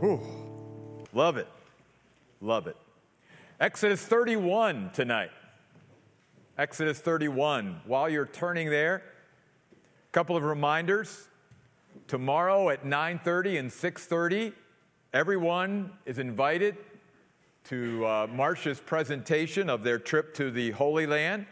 Whew. 0.00 0.20
Love 1.12 1.38
it. 1.38 1.48
Love 2.40 2.68
it. 2.68 2.76
Exodus 3.58 4.00
31 4.00 4.90
tonight. 4.92 5.32
Exodus 6.56 7.00
31. 7.00 7.80
While 7.84 8.08
you're 8.08 8.26
turning 8.26 8.70
there, 8.70 9.02
a 9.72 10.12
couple 10.12 10.36
of 10.36 10.44
reminders. 10.44 11.26
Tomorrow 12.06 12.68
at 12.68 12.84
9:30 12.84 13.58
and 13.58 13.70
6:30, 13.72 14.52
everyone 15.12 15.90
is 16.06 16.20
invited 16.20 16.76
to 17.64 18.06
uh, 18.06 18.26
Marcia's 18.30 18.78
presentation 18.78 19.68
of 19.68 19.82
their 19.82 19.98
trip 19.98 20.32
to 20.34 20.52
the 20.52 20.70
Holy 20.70 21.08
Land. 21.08 21.44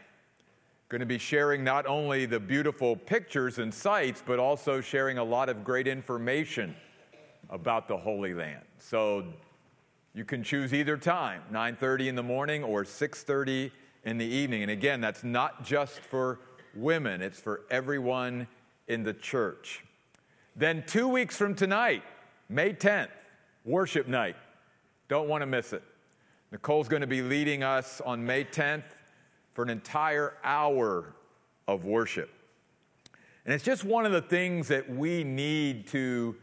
Going 0.89 1.01
to 1.01 1.07
be 1.07 1.19
sharing 1.19 1.65
not 1.65 1.85
only 1.87 2.27
the 2.27 2.39
beautiful 2.39 2.95
pictures 2.95 3.59
and 3.59 3.75
sights, 3.75 4.23
but 4.25 4.39
also 4.39 4.81
sharing 4.81 5.19
a 5.19 5.25
lot 5.25 5.49
of 5.49 5.65
great 5.65 5.89
information 5.89 6.77
about 7.51 7.89
the 7.89 7.97
Holy 7.97 8.35
Land. 8.35 8.65
So 8.79 9.25
you 10.15 10.25
can 10.25 10.43
choose 10.43 10.73
either 10.73 10.97
time, 10.97 11.43
9:30 11.51 12.09
in 12.09 12.15
the 12.15 12.23
morning 12.23 12.65
or 12.65 12.85
6:30 12.85 13.71
in 14.05 14.19
the 14.19 14.25
evening. 14.25 14.63
And 14.63 14.71
again, 14.71 15.01
that's 15.01 15.25
not 15.25 15.65
just 15.65 16.01
for 16.01 16.41
women, 16.75 17.23
it's 17.23 17.41
for 17.41 17.63
everyone 17.71 18.47
in 18.87 19.03
the 19.03 19.15
church. 19.15 19.85
Then 20.55 20.85
2 20.87 21.09
weeks 21.09 21.37
from 21.37 21.55
tonight, 21.55 22.03
May 22.49 22.73
10th, 22.73 23.31
worship 23.65 24.07
night. 24.07 24.37
Don't 25.09 25.29
want 25.29 25.43
to 25.43 25.47
miss 25.47 25.73
it. 25.73 25.83
Nicole's 26.53 26.89
going 26.89 27.01
to 27.01 27.07
be 27.07 27.23
leading 27.23 27.63
us 27.63 28.01
on 28.01 28.25
May 28.25 28.45
10th 28.45 28.97
for 29.53 29.63
an 29.63 29.71
entire 29.71 30.35
hour 30.45 31.15
of 31.67 31.85
worship. 31.85 32.31
And 33.45 33.55
it's 33.55 33.65
just 33.65 33.85
one 33.85 34.07
of 34.07 34.13
the 34.13 34.23
things 34.23 34.69
that 34.69 34.89
we 34.89 35.25
need 35.25 35.87
to 35.89 36.37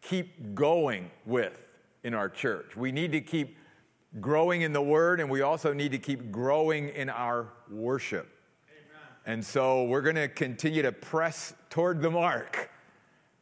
keep 0.00 0.54
going 0.54 1.10
with 1.26 1.78
in 2.04 2.14
our 2.14 2.28
church. 2.28 2.76
We 2.76 2.92
need 2.92 3.12
to 3.12 3.20
keep 3.20 3.56
growing 4.20 4.62
in 4.62 4.72
the 4.72 4.82
Word, 4.82 5.20
and 5.20 5.30
we 5.30 5.42
also 5.42 5.72
need 5.72 5.92
to 5.92 5.98
keep 5.98 6.32
growing 6.32 6.88
in 6.90 7.08
our 7.08 7.48
worship. 7.70 8.28
Amen. 8.68 9.02
And 9.26 9.44
so 9.44 9.84
we're 9.84 10.02
going 10.02 10.16
to 10.16 10.28
continue 10.28 10.82
to 10.82 10.92
press 10.92 11.54
toward 11.68 12.02
the 12.02 12.10
mark 12.10 12.70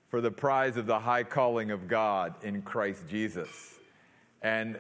for 0.09 0.21
the 0.21 0.31
prize 0.31 0.77
of 0.77 0.87
the 0.87 0.99
high 0.99 1.23
calling 1.23 1.71
of 1.71 1.87
God 1.87 2.35
in 2.43 2.63
Christ 2.63 3.09
Jesus. 3.09 3.49
And 4.43 4.79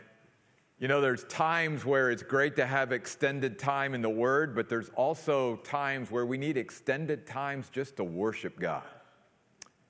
you 0.81 0.87
know, 0.87 1.01
there's 1.01 1.25
times 1.25 1.85
where 1.85 2.11
it's 2.13 2.23
great 2.23 2.55
to 2.55 2.65
have 2.65 2.93
extended 2.93 3.59
time 3.59 3.95
in 3.95 4.03
the 4.03 4.09
Word, 4.09 4.55
but 4.55 4.69
there's 4.69 4.91
also 4.91 5.57
times 5.57 6.11
where 6.11 6.25
we 6.25 6.39
need 6.39 6.57
extended 6.57 7.27
times 7.27 7.69
just 7.69 7.97
to 7.97 8.05
worship 8.05 8.61
God, 8.61 8.85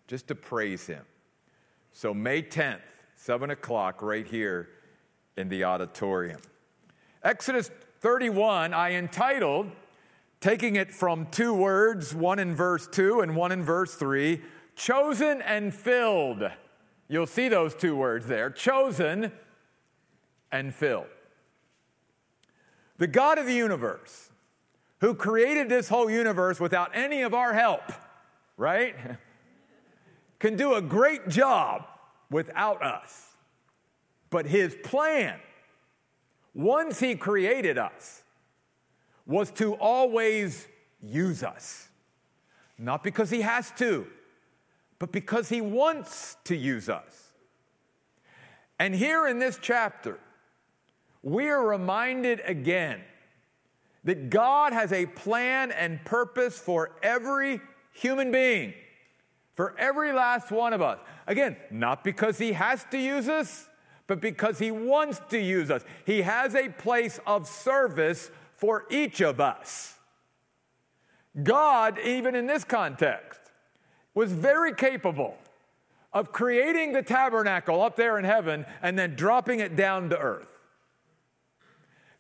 just 0.06 0.28
to 0.28 0.34
praise 0.34 0.86
Him. 0.86 1.04
So, 1.92 2.14
May 2.14 2.42
10th, 2.42 2.80
7 3.16 3.50
o'clock, 3.50 4.02
right 4.02 4.26
here 4.26 4.68
in 5.36 5.48
the 5.48 5.64
auditorium. 5.64 6.40
Exodus 7.22 7.70
31, 8.00 8.72
I 8.72 8.92
entitled, 8.92 9.70
taking 10.40 10.76
it 10.76 10.92
from 10.92 11.26
two 11.26 11.52
words, 11.52 12.14
one 12.14 12.38
in 12.38 12.54
verse 12.54 12.86
2 12.86 13.20
and 13.20 13.34
one 13.34 13.52
in 13.52 13.64
verse 13.64 13.94
3, 13.94 14.40
chosen 14.76 15.42
and 15.42 15.74
filled. 15.74 16.42
You'll 17.08 17.26
see 17.26 17.48
those 17.48 17.74
two 17.74 17.96
words 17.96 18.26
there 18.26 18.50
chosen 18.50 19.32
and 20.52 20.74
filled. 20.74 21.06
The 22.98 23.06
God 23.06 23.38
of 23.38 23.46
the 23.46 23.54
universe, 23.54 24.30
who 25.00 25.14
created 25.14 25.68
this 25.68 25.88
whole 25.88 26.10
universe 26.10 26.58
without 26.58 26.90
any 26.94 27.22
of 27.22 27.34
our 27.34 27.54
help, 27.54 27.92
right? 28.56 28.94
can 30.38 30.56
do 30.56 30.74
a 30.74 30.82
great 30.82 31.28
job 31.28 31.84
without 32.30 32.82
us. 32.82 33.34
But 34.30 34.46
his 34.46 34.76
plan, 34.84 35.38
once 36.54 37.00
he 37.00 37.14
created 37.14 37.78
us, 37.78 38.22
was 39.26 39.50
to 39.52 39.74
always 39.74 40.66
use 41.02 41.42
us. 41.42 41.88
Not 42.78 43.02
because 43.02 43.30
he 43.30 43.40
has 43.40 43.72
to, 43.78 44.06
but 44.98 45.12
because 45.12 45.48
he 45.48 45.60
wants 45.60 46.36
to 46.44 46.56
use 46.56 46.88
us. 46.88 47.32
And 48.78 48.94
here 48.94 49.26
in 49.26 49.38
this 49.38 49.58
chapter, 49.60 50.18
we 51.22 51.48
are 51.48 51.66
reminded 51.66 52.40
again 52.44 53.00
that 54.04 54.30
God 54.30 54.72
has 54.72 54.92
a 54.92 55.06
plan 55.06 55.72
and 55.72 56.04
purpose 56.04 56.58
for 56.58 56.92
every 57.02 57.60
human 57.92 58.30
being 58.30 58.72
for 59.58 59.74
every 59.76 60.12
last 60.12 60.52
one 60.52 60.72
of 60.72 60.80
us. 60.80 61.00
Again, 61.26 61.56
not 61.68 62.04
because 62.04 62.38
He 62.38 62.52
has 62.52 62.86
to 62.92 62.96
use 62.96 63.28
us, 63.28 63.68
but 64.06 64.20
because 64.20 64.60
He 64.60 64.70
wants 64.70 65.20
to 65.30 65.38
use 65.40 65.68
us. 65.68 65.82
He 66.06 66.22
has 66.22 66.54
a 66.54 66.68
place 66.68 67.18
of 67.26 67.48
service 67.48 68.30
for 68.54 68.84
each 68.88 69.20
of 69.20 69.40
us. 69.40 69.98
God, 71.42 71.98
even 71.98 72.36
in 72.36 72.46
this 72.46 72.62
context, 72.62 73.40
was 74.14 74.30
very 74.30 74.72
capable 74.72 75.36
of 76.12 76.30
creating 76.30 76.92
the 76.92 77.02
tabernacle 77.02 77.82
up 77.82 77.96
there 77.96 78.16
in 78.16 78.24
heaven 78.24 78.64
and 78.80 78.96
then 78.96 79.16
dropping 79.16 79.58
it 79.58 79.74
down 79.74 80.08
to 80.10 80.18
earth. 80.20 80.46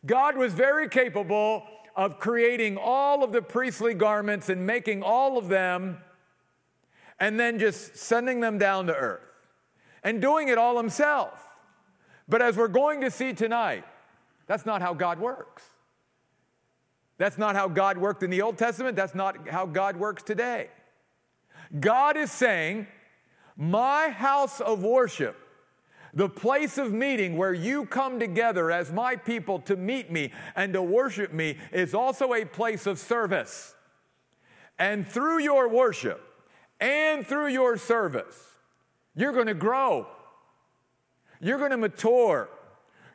God 0.04 0.36
was 0.36 0.54
very 0.54 0.88
capable 0.88 1.62
of 1.94 2.18
creating 2.18 2.76
all 2.76 3.22
of 3.22 3.30
the 3.30 3.42
priestly 3.42 3.94
garments 3.94 4.48
and 4.48 4.66
making 4.66 5.04
all 5.04 5.38
of 5.38 5.46
them 5.46 5.98
and 7.20 7.38
then 7.38 7.58
just 7.58 7.96
sending 7.96 8.40
them 8.40 8.58
down 8.58 8.86
to 8.86 8.94
earth 8.94 9.20
and 10.02 10.22
doing 10.22 10.48
it 10.48 10.58
all 10.58 10.76
himself. 10.76 11.44
But 12.28 12.42
as 12.42 12.56
we're 12.56 12.68
going 12.68 13.00
to 13.00 13.10
see 13.10 13.32
tonight, 13.32 13.84
that's 14.46 14.66
not 14.66 14.82
how 14.82 14.94
God 14.94 15.18
works. 15.18 15.62
That's 17.16 17.36
not 17.36 17.56
how 17.56 17.68
God 17.68 17.98
worked 17.98 18.22
in 18.22 18.30
the 18.30 18.42
Old 18.42 18.58
Testament. 18.58 18.96
That's 18.96 19.14
not 19.14 19.48
how 19.48 19.66
God 19.66 19.96
works 19.96 20.22
today. 20.22 20.68
God 21.78 22.16
is 22.16 22.30
saying, 22.30 22.86
My 23.56 24.10
house 24.10 24.60
of 24.60 24.84
worship, 24.84 25.36
the 26.14 26.28
place 26.28 26.78
of 26.78 26.92
meeting 26.92 27.36
where 27.36 27.52
you 27.52 27.86
come 27.86 28.20
together 28.20 28.70
as 28.70 28.92
my 28.92 29.16
people 29.16 29.58
to 29.60 29.76
meet 29.76 30.10
me 30.10 30.32
and 30.54 30.72
to 30.74 30.82
worship 30.82 31.32
me, 31.32 31.58
is 31.72 31.92
also 31.92 32.34
a 32.34 32.44
place 32.44 32.86
of 32.86 32.98
service. 32.98 33.74
And 34.78 35.06
through 35.06 35.40
your 35.40 35.68
worship, 35.68 36.27
and 36.80 37.26
through 37.26 37.48
your 37.48 37.76
service, 37.76 38.36
you're 39.14 39.32
going 39.32 39.46
to 39.46 39.54
grow. 39.54 40.06
You're 41.40 41.58
going 41.58 41.70
to 41.70 41.76
mature. 41.76 42.48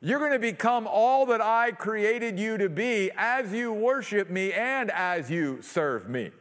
You're 0.01 0.19
going 0.19 0.33
to 0.33 0.39
become 0.39 0.85
all 0.85 1.25
that 1.27 1.39
I 1.39 1.71
created 1.71 2.37
you 2.37 2.57
to 2.57 2.67
be 2.67 3.09
as 3.15 3.53
you 3.53 3.71
worship 3.71 4.29
me 4.29 4.51
and 4.51 4.91
as 4.91 5.31
you 5.31 5.61
serve 5.61 6.09
me. 6.09 6.31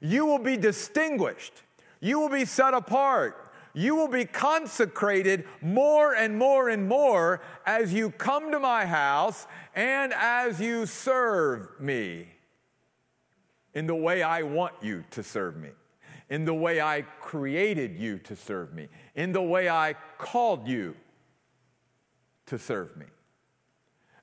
You 0.00 0.26
will 0.26 0.38
be 0.38 0.56
distinguished. 0.56 1.52
You 2.00 2.20
will 2.20 2.28
be 2.28 2.44
set 2.44 2.74
apart. 2.74 3.52
You 3.74 3.96
will 3.96 4.08
be 4.08 4.24
consecrated 4.24 5.44
more 5.60 6.14
and 6.14 6.38
more 6.38 6.68
and 6.68 6.88
more 6.88 7.42
as 7.66 7.92
you 7.92 8.10
come 8.10 8.52
to 8.52 8.60
my 8.60 8.86
house 8.86 9.46
and 9.74 10.12
as 10.14 10.60
you 10.60 10.86
serve 10.86 11.80
me 11.80 12.28
in 13.76 13.86
the 13.86 13.94
way 13.94 14.22
I 14.22 14.40
want 14.40 14.72
you 14.80 15.04
to 15.10 15.22
serve 15.22 15.58
me, 15.58 15.68
in 16.30 16.46
the 16.46 16.54
way 16.54 16.80
I 16.80 17.02
created 17.20 17.98
you 17.98 18.18
to 18.20 18.34
serve 18.34 18.72
me, 18.72 18.88
in 19.14 19.32
the 19.32 19.42
way 19.42 19.68
I 19.68 19.96
called 20.16 20.66
you 20.66 20.96
to 22.46 22.58
serve 22.58 22.96
me. 22.96 23.04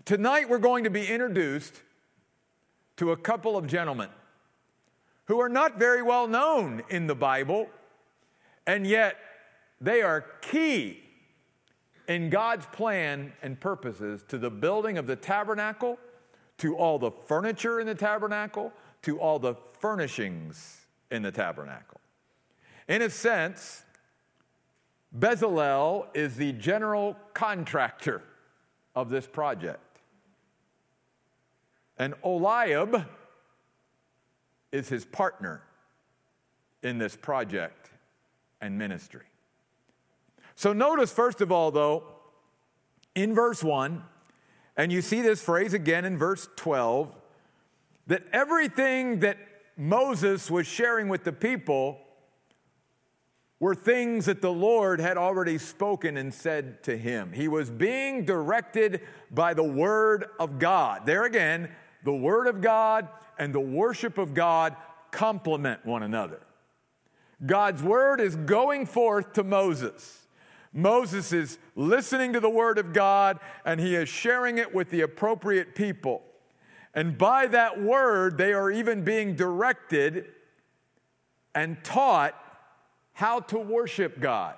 Tonight, 0.05 0.49
we're 0.49 0.57
going 0.57 0.85
to 0.85 0.89
be 0.89 1.05
introduced 1.05 1.83
to 2.97 3.11
a 3.11 3.15
couple 3.15 3.55
of 3.55 3.67
gentlemen 3.67 4.09
who 5.25 5.39
are 5.39 5.49
not 5.49 5.77
very 5.77 6.01
well 6.01 6.27
known 6.27 6.81
in 6.89 7.05
the 7.05 7.15
Bible, 7.15 7.69
and 8.65 8.87
yet 8.87 9.17
they 9.79 10.01
are 10.01 10.25
key 10.41 10.99
in 12.07 12.31
God's 12.31 12.65
plan 12.65 13.33
and 13.43 13.59
purposes 13.59 14.25
to 14.29 14.39
the 14.39 14.49
building 14.49 14.97
of 14.97 15.05
the 15.05 15.15
tabernacle, 15.15 15.99
to 16.57 16.75
all 16.75 16.97
the 16.97 17.11
furniture 17.11 17.79
in 17.79 17.85
the 17.85 17.93
tabernacle, 17.93 18.73
to 19.03 19.19
all 19.19 19.39
the 19.39 19.55
furnishings 19.79 20.81
in 21.11 21.21
the 21.21 21.31
tabernacle. 21.31 22.01
In 22.87 23.01
a 23.01 23.09
sense, 23.09 23.83
Bezalel 25.17 26.07
is 26.13 26.35
the 26.35 26.53
general 26.53 27.15
contractor 27.33 28.23
of 28.95 29.09
this 29.09 29.27
project. 29.27 29.99
And 31.97 32.15
Oholiab 32.23 33.05
is 34.71 34.89
his 34.89 35.05
partner 35.05 35.61
in 36.81 36.97
this 36.97 37.15
project 37.15 37.91
and 38.59 38.77
ministry. 38.77 39.25
So 40.55 40.73
notice, 40.73 41.11
first 41.11 41.41
of 41.41 41.51
all, 41.51 41.71
though, 41.71 42.03
in 43.15 43.35
verse 43.35 43.63
1, 43.63 44.03
and 44.75 44.91
you 44.91 45.01
see 45.01 45.21
this 45.21 45.41
phrase 45.41 45.73
again 45.73 46.05
in 46.05 46.17
verse 46.17 46.47
12 46.55 47.15
that 48.07 48.23
everything 48.31 49.19
that 49.19 49.37
Moses 49.77 50.51
was 50.51 50.67
sharing 50.67 51.09
with 51.09 51.23
the 51.23 51.31
people 51.31 51.99
were 53.59 53.73
things 53.73 54.25
that 54.25 54.41
the 54.41 54.51
Lord 54.51 54.99
had 54.99 55.17
already 55.17 55.57
spoken 55.57 56.17
and 56.17 56.33
said 56.33 56.83
to 56.83 56.97
him. 56.97 57.31
He 57.31 57.47
was 57.47 57.69
being 57.69 58.25
directed 58.25 59.01
by 59.31 59.53
the 59.53 59.63
Word 59.63 60.25
of 60.37 60.59
God. 60.59 61.05
There 61.05 61.23
again, 61.23 61.69
the 62.03 62.13
Word 62.13 62.47
of 62.47 62.59
God 62.59 63.07
and 63.39 63.55
the 63.55 63.61
worship 63.61 64.17
of 64.17 64.33
God 64.33 64.75
complement 65.11 65.85
one 65.85 66.03
another. 66.03 66.41
God's 67.45 67.81
Word 67.81 68.19
is 68.19 68.35
going 68.35 68.85
forth 68.85 69.31
to 69.33 69.43
Moses. 69.43 70.27
Moses 70.73 71.31
is 71.31 71.57
listening 71.75 72.33
to 72.33 72.41
the 72.41 72.49
Word 72.49 72.77
of 72.77 72.91
God 72.91 73.39
and 73.63 73.79
he 73.79 73.95
is 73.95 74.09
sharing 74.09 74.57
it 74.57 74.75
with 74.75 74.89
the 74.89 75.01
appropriate 75.01 75.73
people. 75.73 76.21
And 76.93 77.17
by 77.17 77.47
that 77.47 77.81
Word, 77.81 78.37
they 78.37 78.53
are 78.53 78.69
even 78.69 79.03
being 79.03 79.35
directed 79.35 80.25
and 81.55 81.83
taught 81.83 82.35
how 83.13 83.39
to 83.39 83.59
worship 83.59 84.19
God. 84.19 84.55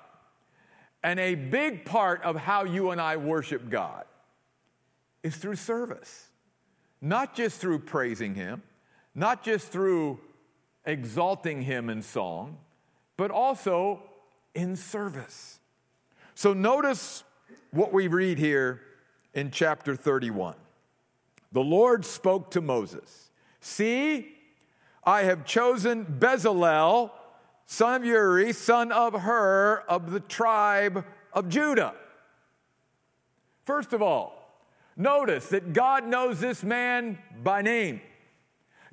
And 1.03 1.19
a 1.19 1.35
big 1.35 1.85
part 1.85 2.23
of 2.23 2.35
how 2.35 2.63
you 2.63 2.91
and 2.91 2.99
I 2.99 3.17
worship 3.17 3.69
God 3.69 4.05
is 5.23 5.35
through 5.35 5.55
service, 5.55 6.27
not 7.01 7.35
just 7.35 7.59
through 7.59 7.79
praising 7.79 8.35
Him, 8.35 8.63
not 9.13 9.43
just 9.43 9.67
through 9.67 10.19
exalting 10.85 11.61
Him 11.61 11.89
in 11.89 12.01
song, 12.01 12.57
but 13.17 13.31
also 13.31 14.01
in 14.53 14.75
service. 14.75 15.59
So 16.33 16.53
notice 16.53 17.23
what 17.71 17.93
we 17.93 18.07
read 18.07 18.37
here 18.37 18.81
in 19.33 19.51
chapter 19.51 19.95
31. 19.95 20.55
The 21.55 21.63
Lord 21.63 22.03
spoke 22.03 22.51
to 22.51 22.61
Moses 22.61 23.31
See, 23.61 24.27
I 25.05 25.23
have 25.23 25.45
chosen 25.45 26.05
Bezalel 26.05 27.11
son 27.65 28.01
of 28.01 28.05
Uri, 28.05 28.51
son 28.51 28.91
of 28.91 29.13
Hur, 29.13 29.85
of 29.87 30.11
the 30.11 30.19
tribe 30.19 31.05
of 31.31 31.47
Judah. 31.47 31.95
First 33.63 33.93
of 33.93 34.01
all, 34.01 34.59
notice 34.97 35.47
that 35.47 35.71
God 35.71 36.05
knows 36.05 36.41
this 36.41 36.61
man 36.61 37.19
by 37.41 37.61
name. 37.61 38.01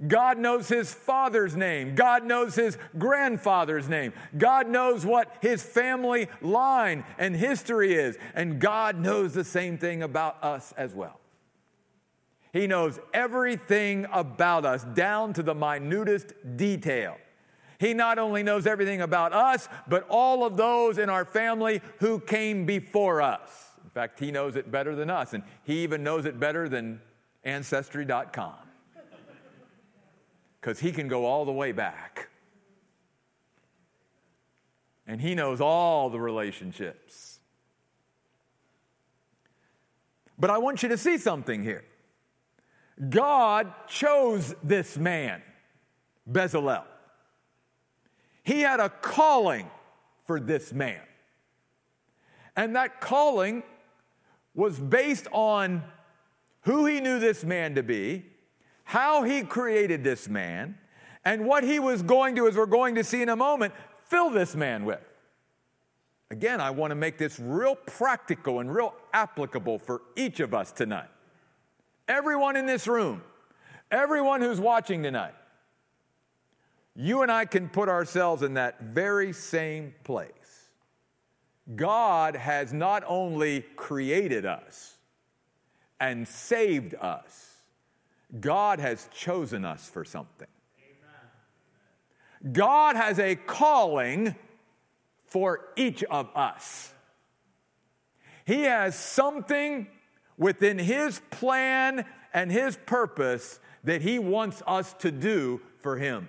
God 0.07 0.39
knows 0.39 0.69
his 0.69 0.95
father's 0.95 1.57
name. 1.57 1.97
God 1.97 2.25
knows 2.25 2.55
his 2.55 2.79
grandfather's 2.97 3.89
name. 3.89 4.13
God 4.39 4.69
knows 4.69 5.05
what 5.05 5.35
his 5.41 5.65
family 5.65 6.29
line 6.41 7.05
and 7.19 7.35
history 7.35 7.95
is. 7.95 8.17
And 8.35 8.61
God 8.61 8.99
knows 9.01 9.35
the 9.35 9.45
same 9.45 9.79
thing 9.79 10.05
about 10.05 10.43
us 10.45 10.73
as 10.77 10.95
well. 10.95 11.19
He 12.53 12.67
knows 12.67 13.01
everything 13.15 14.07
about 14.13 14.67
us 14.67 14.85
down 14.85 15.33
to 15.35 15.43
the 15.43 15.55
minutest 15.55 16.35
detail. 16.57 17.17
He 17.79 17.95
not 17.95 18.19
only 18.19 18.43
knows 18.43 18.67
everything 18.67 19.01
about 19.01 19.33
us, 19.33 19.69
but 19.89 20.07
all 20.09 20.45
of 20.45 20.57
those 20.57 20.99
in 20.99 21.09
our 21.09 21.25
family 21.25 21.81
who 21.99 22.21
came 22.21 22.67
before 22.67 23.23
us. 23.23 23.71
In 23.83 23.91
fact, 23.91 24.21
He 24.21 24.31
knows 24.31 24.55
it 24.55 24.71
better 24.71 24.95
than 24.95 25.11
us, 25.11 25.33
and 25.33 25.43
He 25.65 25.83
even 25.83 26.05
knows 26.05 26.27
it 26.27 26.39
better 26.39 26.69
than 26.69 27.01
Ancestry.com. 27.43 28.55
Because 30.61 30.79
He 30.79 30.93
can 30.93 31.09
go 31.09 31.25
all 31.25 31.45
the 31.45 31.53
way 31.53 31.73
back. 31.73 32.29
And 35.07 35.21
He 35.21 35.35
knows 35.35 35.61
all 35.61 36.11
the 36.11 36.21
relationships. 36.21 37.41
But 40.39 40.51
I 40.51 40.59
want 40.59 40.83
you 40.83 40.89
to 40.91 40.99
see 40.99 41.19
something 41.19 41.63
here. 41.63 41.85
God 43.09 43.73
chose 43.89 44.55
this 44.63 44.97
man, 44.97 45.43
Bezalel. 46.31 46.85
He 48.43 48.61
had 48.61 48.81
a 48.81 48.89
calling 48.89 49.71
for 50.25 50.41
this 50.41 50.73
man. 50.73 51.01
And 52.57 52.77
that 52.77 53.01
calling 53.01 53.63
was 54.55 54.79
based 54.79 55.27
on 55.33 55.83
who 56.63 56.87
he 56.87 57.01
knew 57.01 57.19
this 57.19 57.45
man 57.45 57.75
to 57.77 57.83
be, 57.83 58.25
how 58.85 59.23
he 59.23 59.43
created 59.43 60.05
this 60.05 60.29
man, 60.29 60.77
and 61.25 61.47
what 61.47 61.65
he 61.65 61.79
was 61.79 62.03
going 62.03 62.37
to, 62.37 62.49
as 62.49 62.57
we're 62.57 62.67
going 62.67 62.97
to 62.97 63.05
see 63.05 63.23
in 63.23 63.29
a 63.29 63.37
moment, 63.37 63.73
fill 64.07 64.31
this 64.31 64.55
man 64.55 64.85
with. 64.85 65.01
Again, 66.31 66.61
I 66.61 66.71
want 66.71 66.91
to 66.91 66.95
make 66.95 67.19
this 67.19 67.39
real 67.39 67.77
practical 67.77 68.61
and 68.61 68.75
real 68.75 68.95
applicable 69.13 69.79
for 69.79 70.03
each 70.17 70.41
of 70.41 70.55
us 70.55 70.73
tonight. 70.73 71.09
Everyone 72.13 72.57
in 72.57 72.67
this 72.67 72.87
room, 72.87 73.23
everyone 73.91 74.43
who's 74.43 74.61
watching 74.61 75.03
tonight, 75.03 75.35
you 76.95 77.23
and 77.23 77.33
I 77.33 77.47
can 77.47 77.71
put 77.71 77.89
ourselves 77.89 78.43
in 78.43 78.55
that 78.55 78.83
very 78.83 79.33
same 79.33 79.95
place. 80.05 80.69
God 81.75 82.37
has 82.37 82.71
not 82.71 83.03
only 83.07 83.63
created 83.77 84.45
us 84.45 84.99
and 85.99 86.29
saved 86.29 86.95
us, 87.01 87.57
God 88.39 88.79
has 88.79 89.09
chosen 89.15 89.65
us 89.65 89.89
for 89.89 90.05
something. 90.05 90.49
God 92.53 92.95
has 92.95 93.19
a 93.19 93.37
calling 93.37 94.37
for 95.25 95.61
each 95.77 96.05
of 96.05 96.29
us. 96.35 96.93
He 98.45 98.65
has 98.65 98.99
something 98.99 99.87
within 100.43 100.79
His 100.79 101.21
plan 101.31 102.05
and 102.35 102.51
His 102.51 102.77
purpose 102.85 103.61
that 103.85 104.03
He 104.03 104.19
wants 104.19 104.63
us 104.67 104.93
to 104.95 105.11
do 105.11 105.61
for 105.81 105.97
Him. 105.97 106.29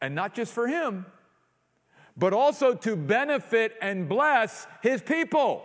And 0.00 0.14
not 0.14 0.34
just 0.34 0.52
for 0.52 0.68
him, 0.68 1.06
but 2.16 2.32
also 2.32 2.74
to 2.74 2.96
benefit 2.96 3.76
and 3.80 4.08
bless 4.08 4.66
his 4.82 5.02
people. 5.02 5.64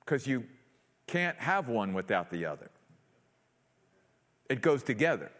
Because 0.00 0.26
you 0.26 0.44
can't 1.06 1.36
have 1.38 1.68
one 1.68 1.92
without 1.92 2.30
the 2.30 2.46
other, 2.46 2.70
it 4.48 4.62
goes 4.62 4.82
together. 4.82 5.30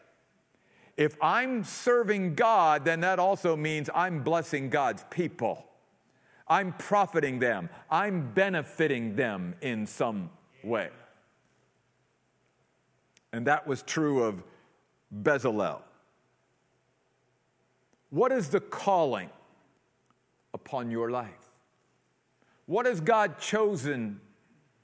If 0.96 1.16
I'm 1.22 1.64
serving 1.64 2.34
God, 2.34 2.84
then 2.84 3.00
that 3.00 3.18
also 3.18 3.56
means 3.56 3.88
I'm 3.94 4.22
blessing 4.22 4.68
God's 4.68 5.04
people. 5.10 5.64
I'm 6.48 6.72
profiting 6.74 7.38
them. 7.38 7.68
I'm 7.90 8.32
benefiting 8.32 9.16
them 9.16 9.54
in 9.60 9.86
some 9.86 10.30
way. 10.64 10.88
And 13.32 13.46
that 13.46 13.66
was 13.66 13.82
true 13.82 14.22
of 14.22 14.42
Bezalel. 15.14 15.80
What 18.10 18.32
is 18.32 18.48
the 18.48 18.60
calling 18.60 19.28
upon 20.54 20.90
your 20.90 21.10
life? 21.10 21.28
What 22.66 22.86
has 22.86 23.00
God 23.00 23.38
chosen 23.38 24.20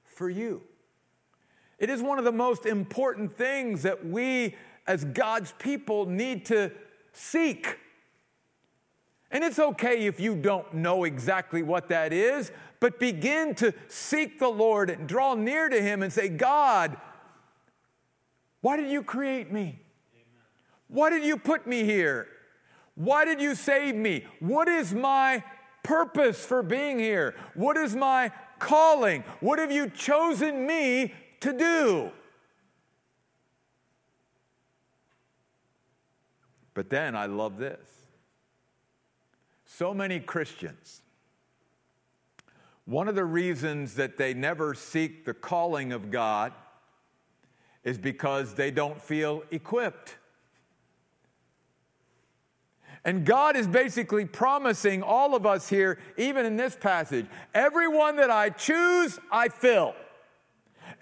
for 0.04 0.28
you? 0.28 0.62
It 1.78 1.90
is 1.90 2.02
one 2.02 2.18
of 2.18 2.24
the 2.24 2.32
most 2.32 2.66
important 2.66 3.32
things 3.32 3.82
that 3.82 4.06
we 4.06 4.56
as 4.86 5.04
God's 5.04 5.52
people 5.58 6.06
need 6.06 6.44
to 6.46 6.70
seek. 7.12 7.78
And 9.34 9.42
it's 9.42 9.58
okay 9.58 10.06
if 10.06 10.20
you 10.20 10.36
don't 10.36 10.72
know 10.72 11.02
exactly 11.02 11.64
what 11.64 11.88
that 11.88 12.12
is, 12.12 12.52
but 12.78 13.00
begin 13.00 13.56
to 13.56 13.74
seek 13.88 14.38
the 14.38 14.48
Lord 14.48 14.90
and 14.90 15.08
draw 15.08 15.34
near 15.34 15.68
to 15.68 15.82
Him 15.82 16.04
and 16.04 16.12
say, 16.12 16.28
God, 16.28 16.96
why 18.60 18.76
did 18.76 18.88
you 18.88 19.02
create 19.02 19.50
me? 19.50 19.80
Why 20.86 21.10
did 21.10 21.24
you 21.24 21.36
put 21.36 21.66
me 21.66 21.82
here? 21.82 22.28
Why 22.94 23.24
did 23.24 23.40
you 23.40 23.56
save 23.56 23.96
me? 23.96 24.24
What 24.38 24.68
is 24.68 24.94
my 24.94 25.42
purpose 25.82 26.46
for 26.46 26.62
being 26.62 27.00
here? 27.00 27.34
What 27.54 27.76
is 27.76 27.96
my 27.96 28.30
calling? 28.60 29.24
What 29.40 29.58
have 29.58 29.72
you 29.72 29.90
chosen 29.90 30.64
me 30.64 31.12
to 31.40 31.52
do? 31.52 32.12
But 36.72 36.88
then 36.88 37.16
I 37.16 37.26
love 37.26 37.58
this. 37.58 37.93
So 39.76 39.92
many 39.92 40.20
Christians, 40.20 41.02
one 42.84 43.08
of 43.08 43.16
the 43.16 43.24
reasons 43.24 43.96
that 43.96 44.16
they 44.16 44.32
never 44.32 44.72
seek 44.72 45.24
the 45.24 45.34
calling 45.34 45.92
of 45.92 46.12
God 46.12 46.52
is 47.82 47.98
because 47.98 48.54
they 48.54 48.70
don't 48.70 49.02
feel 49.02 49.42
equipped. 49.50 50.16
And 53.04 53.24
God 53.24 53.56
is 53.56 53.66
basically 53.66 54.26
promising 54.26 55.02
all 55.02 55.34
of 55.34 55.44
us 55.44 55.68
here, 55.68 55.98
even 56.16 56.46
in 56.46 56.56
this 56.56 56.76
passage, 56.76 57.26
everyone 57.52 58.14
that 58.18 58.30
I 58.30 58.50
choose, 58.50 59.18
I 59.32 59.48
fill. 59.48 59.96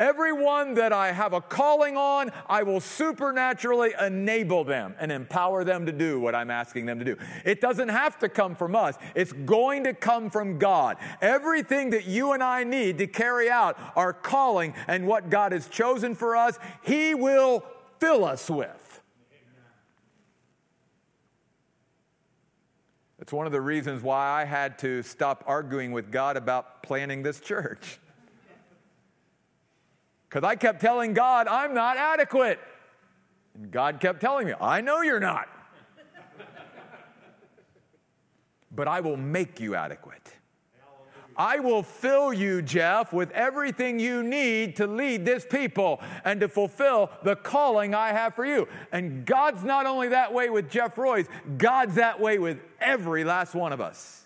Everyone 0.02 0.74
that 0.74 0.92
I 0.92 1.12
have 1.12 1.32
a 1.32 1.40
calling 1.40 1.96
on, 1.96 2.32
I 2.48 2.64
will 2.64 2.80
supernaturally 2.80 3.92
enable 4.00 4.64
them 4.64 4.96
and 4.98 5.12
empower 5.12 5.62
them 5.62 5.86
to 5.86 5.92
do 5.92 6.18
what 6.18 6.34
I'm 6.34 6.50
asking 6.50 6.86
them 6.86 6.98
to 6.98 7.04
do. 7.04 7.16
It 7.44 7.60
doesn't 7.60 7.88
have 7.88 8.18
to 8.18 8.28
come 8.28 8.56
from 8.56 8.74
us, 8.74 8.96
it's 9.14 9.32
going 9.32 9.84
to 9.84 9.94
come 9.94 10.28
from 10.28 10.58
God. 10.58 10.96
Everything 11.20 11.90
that 11.90 12.04
you 12.04 12.32
and 12.32 12.42
I 12.42 12.64
need 12.64 12.98
to 12.98 13.06
carry 13.06 13.48
out 13.48 13.78
our 13.94 14.12
calling 14.12 14.74
and 14.88 15.06
what 15.06 15.30
God 15.30 15.52
has 15.52 15.68
chosen 15.68 16.16
for 16.16 16.34
us, 16.34 16.58
He 16.82 17.14
will 17.14 17.64
fill 18.00 18.24
us 18.24 18.50
with. 18.50 19.00
It's 23.20 23.32
one 23.32 23.46
of 23.46 23.52
the 23.52 23.60
reasons 23.60 24.02
why 24.02 24.42
I 24.42 24.46
had 24.46 24.80
to 24.80 25.04
stop 25.04 25.44
arguing 25.46 25.92
with 25.92 26.10
God 26.10 26.36
about 26.36 26.82
planning 26.82 27.22
this 27.22 27.38
church. 27.38 28.00
Because 30.32 30.48
I 30.48 30.56
kept 30.56 30.80
telling 30.80 31.12
God, 31.12 31.46
I'm 31.46 31.74
not 31.74 31.98
adequate. 31.98 32.58
And 33.54 33.70
God 33.70 34.00
kept 34.00 34.18
telling 34.18 34.46
me, 34.46 34.54
I 34.58 34.80
know 34.80 35.02
you're 35.02 35.20
not. 35.20 35.46
but 38.74 38.88
I 38.88 39.00
will 39.00 39.18
make 39.18 39.60
you 39.60 39.74
adequate. 39.74 40.34
I 41.36 41.58
will 41.58 41.82
fill 41.82 42.32
you, 42.32 42.62
Jeff, 42.62 43.12
with 43.12 43.30
everything 43.32 43.98
you 43.98 44.22
need 44.22 44.76
to 44.76 44.86
lead 44.86 45.26
this 45.26 45.44
people 45.44 46.00
and 46.24 46.40
to 46.40 46.48
fulfill 46.48 47.10
the 47.22 47.36
calling 47.36 47.94
I 47.94 48.12
have 48.12 48.34
for 48.34 48.46
you. 48.46 48.68
And 48.90 49.26
God's 49.26 49.64
not 49.64 49.84
only 49.84 50.08
that 50.08 50.32
way 50.32 50.48
with 50.48 50.70
Jeff 50.70 50.96
Royce, 50.96 51.26
God's 51.58 51.96
that 51.96 52.20
way 52.20 52.38
with 52.38 52.58
every 52.80 53.22
last 53.22 53.54
one 53.54 53.74
of 53.74 53.82
us. 53.82 54.21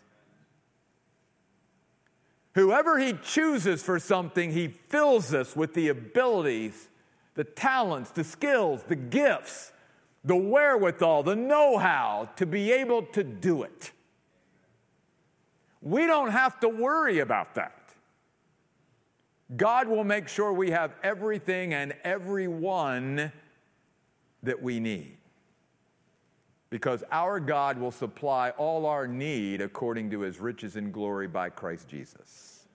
Whoever 2.56 2.98
He 2.98 3.12
chooses 3.12 3.82
for 3.82 3.98
something, 3.98 4.50
He 4.50 4.68
fills 4.68 5.34
us 5.34 5.54
with 5.54 5.74
the 5.74 5.88
abilities, 5.88 6.88
the 7.34 7.44
talents, 7.44 8.10
the 8.10 8.24
skills, 8.24 8.82
the 8.84 8.96
gifts, 8.96 9.72
the 10.24 10.36
wherewithal, 10.36 11.22
the 11.22 11.36
know 11.36 11.76
how 11.76 12.30
to 12.36 12.46
be 12.46 12.72
able 12.72 13.02
to 13.02 13.22
do 13.22 13.62
it. 13.62 13.92
We 15.82 16.06
don't 16.06 16.30
have 16.30 16.58
to 16.60 16.68
worry 16.70 17.18
about 17.18 17.56
that. 17.56 17.90
God 19.54 19.86
will 19.86 20.02
make 20.02 20.26
sure 20.26 20.50
we 20.50 20.70
have 20.70 20.94
everything 21.02 21.74
and 21.74 21.94
everyone 22.04 23.32
that 24.42 24.62
we 24.62 24.80
need. 24.80 25.15
Because 26.68 27.04
our 27.12 27.38
God 27.38 27.78
will 27.78 27.92
supply 27.92 28.50
all 28.50 28.86
our 28.86 29.06
need 29.06 29.60
according 29.60 30.10
to 30.10 30.20
his 30.20 30.40
riches 30.40 30.76
and 30.76 30.92
glory 30.92 31.28
by 31.28 31.48
Christ 31.48 31.88
Jesus. 31.88 32.66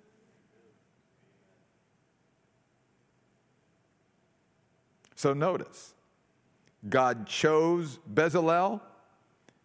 So 5.16 5.34
notice, 5.34 5.94
God 6.90 7.28
chose 7.28 8.00
Bezalel, 8.12 8.82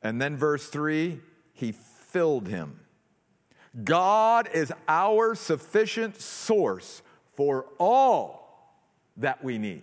and 0.02 0.20
then 0.20 0.36
verse 0.36 0.68
3, 0.68 1.20
he 1.54 1.72
filled 1.72 2.48
him. 2.48 2.80
God 3.84 4.48
is 4.52 4.72
our 4.88 5.34
sufficient 5.34 6.20
source 6.20 7.00
for 7.34 7.66
all 7.78 8.76
that 9.16 9.42
we 9.42 9.56
need. 9.58 9.82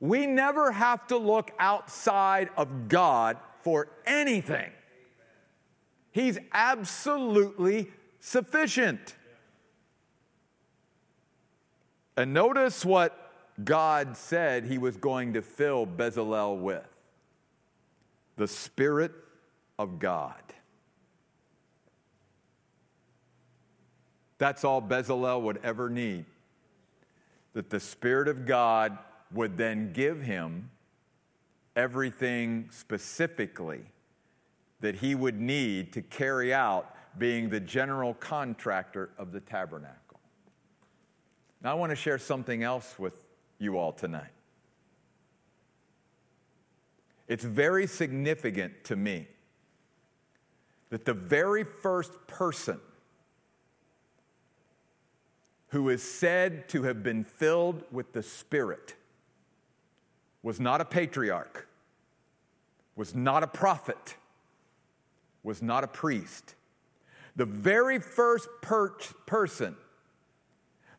We 0.00 0.26
never 0.26 0.70
have 0.70 1.06
to 1.08 1.16
look 1.18 1.50
outside 1.58 2.50
of 2.56 2.88
God 2.88 3.36
for 3.62 3.88
anything. 4.06 4.70
He's 6.10 6.38
absolutely 6.52 7.88
sufficient. 8.20 9.14
And 12.16 12.34
notice 12.34 12.84
what 12.84 13.32
God 13.62 14.16
said 14.16 14.64
he 14.64 14.78
was 14.78 14.96
going 14.96 15.34
to 15.34 15.42
fill 15.42 15.86
Bezalel 15.86 16.60
with 16.60 16.86
the 18.36 18.48
Spirit 18.48 19.12
of 19.78 19.98
God. 19.98 20.42
That's 24.38 24.64
all 24.64 24.80
Bezalel 24.80 25.42
would 25.42 25.60
ever 25.62 25.90
need. 25.90 26.24
That 27.52 27.70
the 27.70 27.80
Spirit 27.80 28.28
of 28.28 28.46
God 28.46 28.98
would 29.32 29.56
then 29.56 29.92
give 29.92 30.22
him 30.22 30.70
everything 31.78 32.68
specifically 32.72 33.80
that 34.80 34.96
he 34.96 35.14
would 35.14 35.40
need 35.40 35.92
to 35.92 36.02
carry 36.02 36.52
out 36.52 36.92
being 37.18 37.48
the 37.48 37.60
general 37.60 38.14
contractor 38.14 39.10
of 39.16 39.30
the 39.30 39.38
tabernacle. 39.38 40.18
Now, 41.62 41.70
I 41.70 41.74
want 41.74 41.90
to 41.90 41.96
share 41.96 42.18
something 42.18 42.64
else 42.64 42.98
with 42.98 43.24
you 43.60 43.78
all 43.78 43.92
tonight. 43.92 44.32
It's 47.28 47.44
very 47.44 47.86
significant 47.86 48.72
to 48.84 48.96
me 48.96 49.28
that 50.90 51.04
the 51.04 51.14
very 51.14 51.62
first 51.62 52.12
person 52.26 52.80
who 55.68 55.90
is 55.90 56.02
said 56.02 56.68
to 56.70 56.82
have 56.82 57.04
been 57.04 57.22
filled 57.22 57.84
with 57.92 58.12
the 58.12 58.22
Spirit 58.22 58.96
was 60.42 60.58
not 60.58 60.80
a 60.80 60.84
patriarch, 60.84 61.67
was 62.98 63.14
not 63.14 63.44
a 63.44 63.46
prophet, 63.46 64.16
was 65.44 65.62
not 65.62 65.84
a 65.84 65.86
priest. 65.86 66.56
The 67.36 67.44
very 67.44 68.00
first 68.00 68.48
per- 68.60 68.98
person 69.24 69.76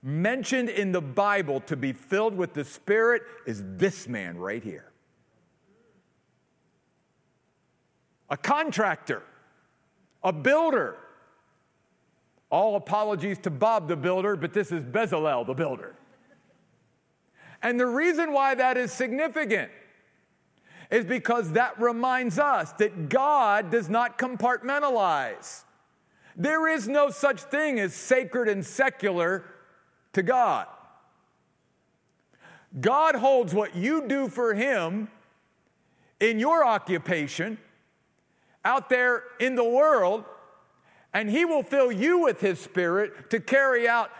mentioned 0.02 0.70
in 0.70 0.94
the 0.94 1.02
Bible 1.02 1.60
to 1.60 1.76
be 1.76 1.92
filled 1.92 2.36
with 2.36 2.54
the 2.54 2.64
Spirit 2.64 3.24
is 3.46 3.62
this 3.76 4.08
man 4.08 4.38
right 4.38 4.64
here. 4.64 4.94
A 8.30 8.38
contractor, 8.38 9.22
a 10.24 10.32
builder, 10.32 10.96
all 12.50 12.78
apologies 12.78 13.40
to 13.40 13.50
Bob 13.50 13.90
the 13.90 13.98
builder, 13.98 14.38
but 14.38 14.54
this 14.54 14.72
is 14.72 14.86
Bezalel 14.86 15.46
the 15.46 15.54
builder. 15.54 15.96
And 17.62 17.78
the 17.78 17.88
reason 17.88 18.32
why 18.32 18.56
that 18.56 18.78
is 18.78 18.94
significant 18.94 19.70
is 20.90 21.06
because 21.06 21.52
that 21.52 21.80
reminds 21.80 22.40
us 22.40 22.72
that 22.74 23.10
God 23.10 23.70
does 23.70 23.90
not 23.90 24.18
compartmentalize. 24.18 25.64
There 26.36 26.68
is 26.68 26.88
no 26.88 27.10
such 27.10 27.42
thing 27.42 27.80
as 27.80 27.94
sacred 27.94 28.48
and 28.48 28.66
secular 28.66 29.44
to 30.14 30.24
God. 30.24 30.68
God 32.80 33.16
holds 33.16 33.54
what 33.54 33.76
you 33.76 34.08
do 34.08 34.28
for 34.30 34.54
Him 34.54 35.10
in 36.20 36.40
your 36.40 36.66
occupation 36.66 37.58
out 38.66 38.90
there 38.90 39.24
in 39.40 39.56
the 39.56 39.64
world 39.64 40.26
and 41.14 41.30
He 41.30 41.46
will 41.46 41.64
fill 41.64 41.92
you 41.92 42.20
with 42.20 42.42
His 42.42 42.60
Spirit 42.60 43.30
to 43.32 43.40
carry 43.40 43.88
out 43.88 44.12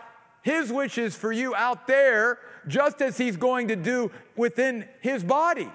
His 0.42 0.72
wishes 0.72 1.14
for 1.14 1.32
you 1.32 1.54
out 1.54 1.86
there, 1.86 2.38
just 2.66 3.00
as 3.00 3.16
He's 3.16 3.36
going 3.36 3.68
to 3.68 3.76
do 3.76 4.10
within 4.36 4.86
His 5.00 5.22
body. 5.22 5.70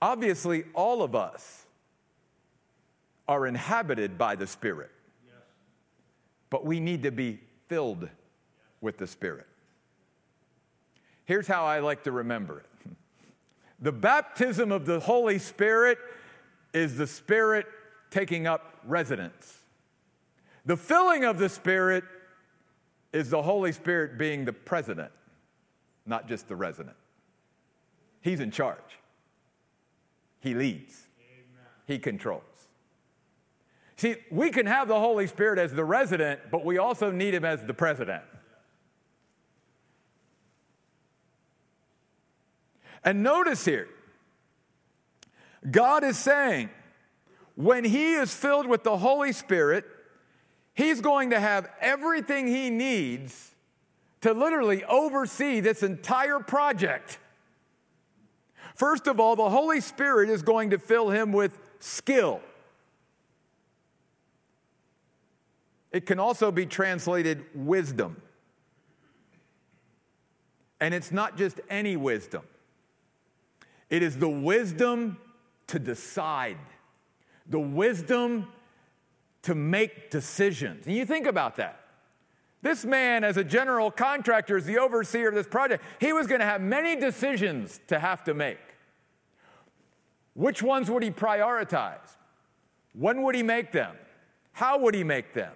Obviously, 0.00 0.64
all 0.74 1.02
of 1.02 1.14
us 1.14 1.66
are 3.26 3.46
inhabited 3.46 4.16
by 4.16 4.36
the 4.36 4.46
Spirit, 4.46 4.90
but 6.50 6.64
we 6.64 6.80
need 6.80 7.02
to 7.02 7.10
be 7.10 7.40
filled 7.68 8.08
with 8.80 8.96
the 8.96 9.06
Spirit. 9.06 9.46
Here's 11.24 11.46
how 11.46 11.64
I 11.64 11.80
like 11.80 12.04
to 12.04 12.12
remember 12.12 12.60
it 12.60 12.90
the 13.80 13.92
baptism 13.92 14.72
of 14.72 14.86
the 14.86 15.00
Holy 15.00 15.38
Spirit 15.38 15.98
is 16.72 16.96
the 16.96 17.06
Spirit 17.06 17.66
taking 18.10 18.46
up 18.46 18.78
residence. 18.84 19.58
The 20.64 20.76
filling 20.76 21.24
of 21.24 21.38
the 21.38 21.48
Spirit 21.48 22.04
is 23.12 23.30
the 23.30 23.42
Holy 23.42 23.72
Spirit 23.72 24.18
being 24.18 24.44
the 24.44 24.52
president, 24.52 25.10
not 26.06 26.28
just 26.28 26.48
the 26.48 26.56
resident. 26.56 26.96
He's 28.20 28.40
in 28.40 28.50
charge, 28.50 28.98
He 30.40 30.54
leads, 30.54 31.06
Amen. 31.20 31.66
He 31.86 31.98
controls. 31.98 32.42
See, 33.96 34.14
we 34.30 34.50
can 34.50 34.66
have 34.66 34.86
the 34.86 34.98
Holy 34.98 35.26
Spirit 35.26 35.58
as 35.58 35.72
the 35.72 35.84
resident, 35.84 36.40
but 36.52 36.64
we 36.64 36.78
also 36.78 37.10
need 37.10 37.34
Him 37.34 37.44
as 37.44 37.64
the 37.64 37.74
president. 37.74 38.22
And 43.04 43.22
notice 43.22 43.64
here, 43.64 43.88
God 45.68 46.04
is 46.04 46.16
saying, 46.16 46.70
when 47.56 47.84
He 47.84 48.14
is 48.14 48.32
filled 48.32 48.68
with 48.68 48.84
the 48.84 48.98
Holy 48.98 49.32
Spirit, 49.32 49.84
He's 50.74 51.00
going 51.00 51.30
to 51.30 51.40
have 51.40 51.68
everything 51.80 52.46
He 52.46 52.70
needs 52.70 53.52
to 54.20 54.32
literally 54.32 54.84
oversee 54.84 55.58
this 55.58 55.82
entire 55.82 56.38
project. 56.38 57.18
First 58.78 59.08
of 59.08 59.18
all, 59.18 59.34
the 59.34 59.50
Holy 59.50 59.80
Spirit 59.80 60.30
is 60.30 60.40
going 60.40 60.70
to 60.70 60.78
fill 60.78 61.10
him 61.10 61.32
with 61.32 61.58
skill. 61.80 62.40
It 65.90 66.06
can 66.06 66.20
also 66.20 66.52
be 66.52 66.64
translated 66.64 67.44
wisdom. 67.56 68.22
And 70.80 70.94
it's 70.94 71.10
not 71.10 71.36
just 71.36 71.60
any 71.68 71.96
wisdom. 71.96 72.42
It 73.90 74.04
is 74.04 74.16
the 74.16 74.28
wisdom 74.28 75.18
to 75.66 75.80
decide, 75.80 76.58
the 77.48 77.58
wisdom 77.58 78.46
to 79.42 79.56
make 79.56 80.08
decisions. 80.08 80.86
And 80.86 80.94
you 80.94 81.04
think 81.04 81.26
about 81.26 81.56
that. 81.56 81.80
This 82.62 82.84
man, 82.84 83.24
as 83.24 83.36
a 83.36 83.44
general 83.44 83.90
contractor, 83.90 84.56
as 84.56 84.66
the 84.66 84.78
overseer 84.78 85.30
of 85.30 85.34
this 85.34 85.48
project, 85.48 85.82
he 86.00 86.12
was 86.12 86.28
going 86.28 86.40
to 86.40 86.46
have 86.46 86.60
many 86.60 86.94
decisions 86.94 87.80
to 87.88 87.98
have 87.98 88.22
to 88.22 88.34
make. 88.34 88.58
Which 90.38 90.62
ones 90.62 90.88
would 90.88 91.02
he 91.02 91.10
prioritize? 91.10 92.14
When 92.92 93.22
would 93.22 93.34
he 93.34 93.42
make 93.42 93.72
them? 93.72 93.96
How 94.52 94.78
would 94.78 94.94
he 94.94 95.02
make 95.02 95.34
them? 95.34 95.52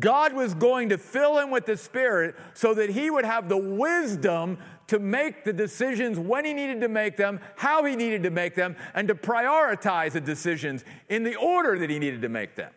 God 0.00 0.32
was 0.32 0.52
going 0.52 0.88
to 0.88 0.98
fill 0.98 1.38
him 1.38 1.52
with 1.52 1.64
the 1.64 1.76
Spirit 1.76 2.34
so 2.52 2.74
that 2.74 2.90
he 2.90 3.08
would 3.08 3.24
have 3.24 3.48
the 3.48 3.56
wisdom 3.56 4.58
to 4.88 4.98
make 4.98 5.44
the 5.44 5.52
decisions 5.52 6.18
when 6.18 6.44
he 6.44 6.54
needed 6.54 6.80
to 6.80 6.88
make 6.88 7.16
them, 7.16 7.38
how 7.54 7.84
he 7.84 7.94
needed 7.94 8.24
to 8.24 8.30
make 8.30 8.56
them, 8.56 8.74
and 8.94 9.06
to 9.06 9.14
prioritize 9.14 10.10
the 10.10 10.20
decisions 10.20 10.84
in 11.08 11.22
the 11.22 11.36
order 11.36 11.78
that 11.78 11.88
he 11.88 12.00
needed 12.00 12.22
to 12.22 12.28
make 12.28 12.56
them. 12.56 12.72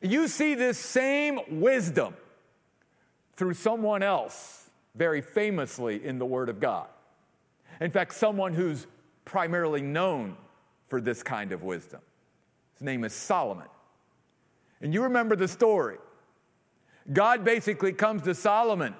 You 0.00 0.28
see 0.28 0.54
this 0.54 0.78
same 0.78 1.40
wisdom 1.60 2.14
through 3.34 3.54
someone 3.54 4.04
else, 4.04 4.70
very 4.94 5.22
famously 5.22 6.04
in 6.04 6.20
the 6.20 6.26
Word 6.26 6.48
of 6.48 6.60
God. 6.60 6.86
In 7.80 7.90
fact, 7.90 8.14
someone 8.14 8.54
who's 8.54 8.86
primarily 9.30 9.80
known 9.80 10.36
for 10.88 11.00
this 11.00 11.22
kind 11.22 11.52
of 11.52 11.62
wisdom. 11.62 12.00
His 12.74 12.82
name 12.82 13.04
is 13.04 13.12
Solomon. 13.12 13.68
And 14.80 14.92
you 14.92 15.04
remember 15.04 15.36
the 15.36 15.46
story. 15.46 15.98
God 17.12 17.44
basically 17.44 17.92
comes 17.92 18.22
to 18.22 18.34
Solomon 18.34 18.92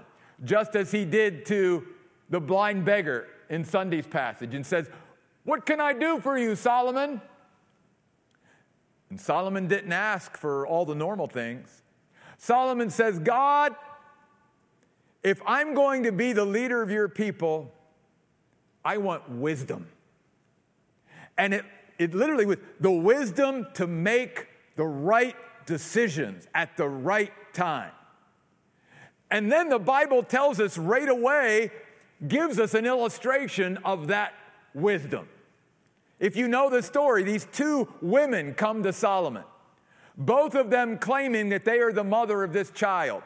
just 0.45 0.77
as 0.77 0.93
he 0.93 1.05
did 1.05 1.45
to 1.47 1.85
the 2.29 2.41
blind 2.41 2.85
beggar 2.85 3.27
in 3.49 3.65
Sunday's 3.65 4.07
passage 4.07 4.55
and 4.55 4.65
says, 4.65 4.89
What 5.43 5.67
can 5.67 5.81
I 5.81 5.95
do 5.95 6.21
for 6.21 6.39
you, 6.39 6.55
Solomon? 6.55 7.21
And 9.11 9.21
Solomon 9.21 9.67
didn't 9.67 9.93
ask 9.93 10.37
for 10.37 10.65
all 10.65 10.85
the 10.85 10.95
normal 10.95 11.27
things. 11.27 11.83
Solomon 12.39 12.89
says, 12.89 13.19
God, 13.19 13.75
if 15.25 15.43
I'm 15.45 15.75
going 15.75 16.05
to 16.05 16.13
be 16.13 16.33
the 16.33 16.45
leader 16.45 16.83
of 16.83 16.91
your 16.93 17.09
people, 17.09 17.73
I 18.85 18.99
want 18.99 19.29
wisdom. 19.29 19.89
And 21.41 21.55
it, 21.55 21.65
it 21.99 22.15
literally 22.15 22.45
was 22.45 22.59
the 22.81 22.91
wisdom 22.91 23.67
to 23.75 23.87
make 23.87 24.47
the 24.77 24.85
right 24.85 25.35
decisions 25.65 26.47
at 26.55 26.77
the 26.77 26.87
right 26.87 27.33
time. 27.55 27.93
And 29.31 29.51
then 29.51 29.71
the 29.71 29.79
Bible 29.79 30.23
tells 30.23 30.61
us 30.61 30.77
right 30.77 31.09
away, 31.09 31.71
gives 32.29 32.61
us 32.61 32.75
an 32.75 32.85
illustration 32.85 33.79
of 33.87 34.09
that 34.09 34.35
wisdom. 34.75 35.29
If 36.19 36.37
you 36.37 36.47
know 36.47 36.69
the 36.69 36.83
story, 36.83 37.23
these 37.23 37.47
two 37.51 37.89
women 38.03 38.53
come 38.53 38.83
to 38.83 38.93
Solomon, 38.93 39.45
both 40.19 40.55
of 40.55 40.69
them 40.69 40.99
claiming 40.99 41.49
that 41.49 41.65
they 41.65 41.79
are 41.79 41.93
the 41.93 42.05
mother 42.05 42.45
of 42.45 42.53
this 42.53 42.71
child. 42.71 43.23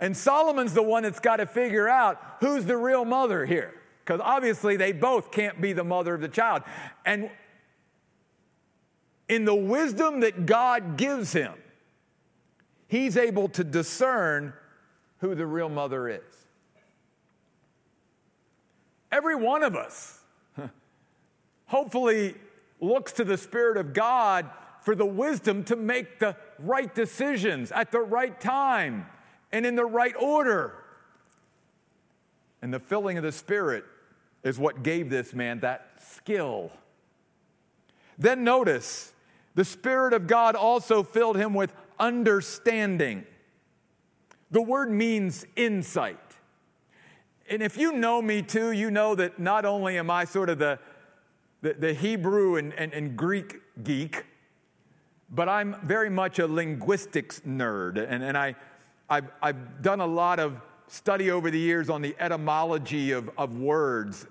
And 0.00 0.16
Solomon's 0.16 0.74
the 0.74 0.82
one 0.82 1.04
that's 1.04 1.20
got 1.20 1.36
to 1.36 1.46
figure 1.46 1.88
out 1.88 2.20
who's 2.40 2.64
the 2.64 2.76
real 2.76 3.04
mother 3.04 3.46
here, 3.46 3.72
because 4.06 4.20
obviously 4.22 4.76
they 4.76 4.92
both 4.92 5.32
can't 5.32 5.60
be 5.60 5.72
the 5.72 5.82
mother 5.82 6.14
of 6.14 6.20
the 6.20 6.28
child. 6.28 6.62
And 7.04 7.28
in 9.28 9.44
the 9.44 9.54
wisdom 9.54 10.20
that 10.20 10.46
God 10.46 10.96
gives 10.96 11.32
him, 11.32 11.54
he's 12.86 13.16
able 13.16 13.48
to 13.48 13.64
discern 13.64 14.52
who 15.18 15.34
the 15.34 15.44
real 15.44 15.68
mother 15.68 16.08
is. 16.08 16.20
Every 19.10 19.34
one 19.34 19.64
of 19.64 19.74
us 19.74 20.20
hopefully 21.66 22.36
looks 22.80 23.10
to 23.12 23.24
the 23.24 23.36
Spirit 23.36 23.76
of 23.76 23.92
God 23.92 24.48
for 24.82 24.94
the 24.94 25.06
wisdom 25.06 25.64
to 25.64 25.74
make 25.74 26.20
the 26.20 26.36
right 26.60 26.94
decisions 26.94 27.72
at 27.72 27.90
the 27.90 28.00
right 28.00 28.40
time 28.40 29.06
and 29.50 29.66
in 29.66 29.74
the 29.74 29.84
right 29.84 30.14
order. 30.20 30.84
And 32.62 32.72
the 32.72 32.78
filling 32.78 33.16
of 33.16 33.24
the 33.24 33.32
Spirit 33.32 33.84
is 34.46 34.60
what 34.60 34.84
gave 34.84 35.10
this 35.10 35.34
man 35.34 35.58
that 35.60 35.90
skill. 35.98 36.70
Then 38.16 38.44
notice, 38.44 39.12
the 39.56 39.64
Spirit 39.64 40.12
of 40.12 40.28
God 40.28 40.54
also 40.54 41.02
filled 41.02 41.36
him 41.36 41.52
with 41.52 41.72
understanding. 41.98 43.24
The 44.52 44.62
word 44.62 44.88
means 44.88 45.44
insight. 45.56 46.20
And 47.50 47.60
if 47.60 47.76
you 47.76 47.92
know 47.92 48.22
me 48.22 48.40
too, 48.40 48.70
you 48.70 48.88
know 48.88 49.16
that 49.16 49.40
not 49.40 49.64
only 49.64 49.98
am 49.98 50.10
I 50.12 50.24
sort 50.24 50.48
of 50.48 50.58
the, 50.58 50.78
the, 51.62 51.74
the 51.74 51.94
Hebrew 51.94 52.56
and, 52.56 52.72
and, 52.74 52.92
and, 52.92 53.16
Greek 53.16 53.60
geek, 53.82 54.24
but 55.28 55.48
I'm 55.48 55.76
very 55.82 56.10
much 56.10 56.38
a 56.38 56.46
linguistics 56.46 57.40
nerd. 57.40 57.98
And, 57.98 58.22
and 58.22 58.38
I, 58.38 58.54
I've, 59.10 59.28
I've 59.42 59.82
done 59.82 60.00
a 60.00 60.06
lot 60.06 60.38
of 60.38 60.60
study 60.86 61.32
over 61.32 61.50
the 61.50 61.58
years 61.58 61.90
on 61.90 62.00
the 62.00 62.14
etymology 62.20 63.10
of, 63.10 63.28
of 63.36 63.58
words. 63.58 64.26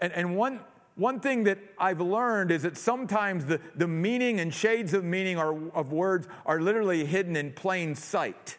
And, 0.00 0.12
and 0.12 0.36
one, 0.36 0.60
one 0.96 1.20
thing 1.20 1.44
that 1.44 1.58
I've 1.78 2.00
learned 2.00 2.50
is 2.50 2.62
that 2.62 2.76
sometimes 2.76 3.46
the, 3.46 3.60
the 3.74 3.88
meaning 3.88 4.40
and 4.40 4.52
shades 4.52 4.94
of 4.94 5.04
meaning 5.04 5.38
are, 5.38 5.56
of 5.70 5.92
words 5.92 6.26
are 6.46 6.60
literally 6.60 7.04
hidden 7.04 7.36
in 7.36 7.52
plain 7.52 7.94
sight. 7.94 8.58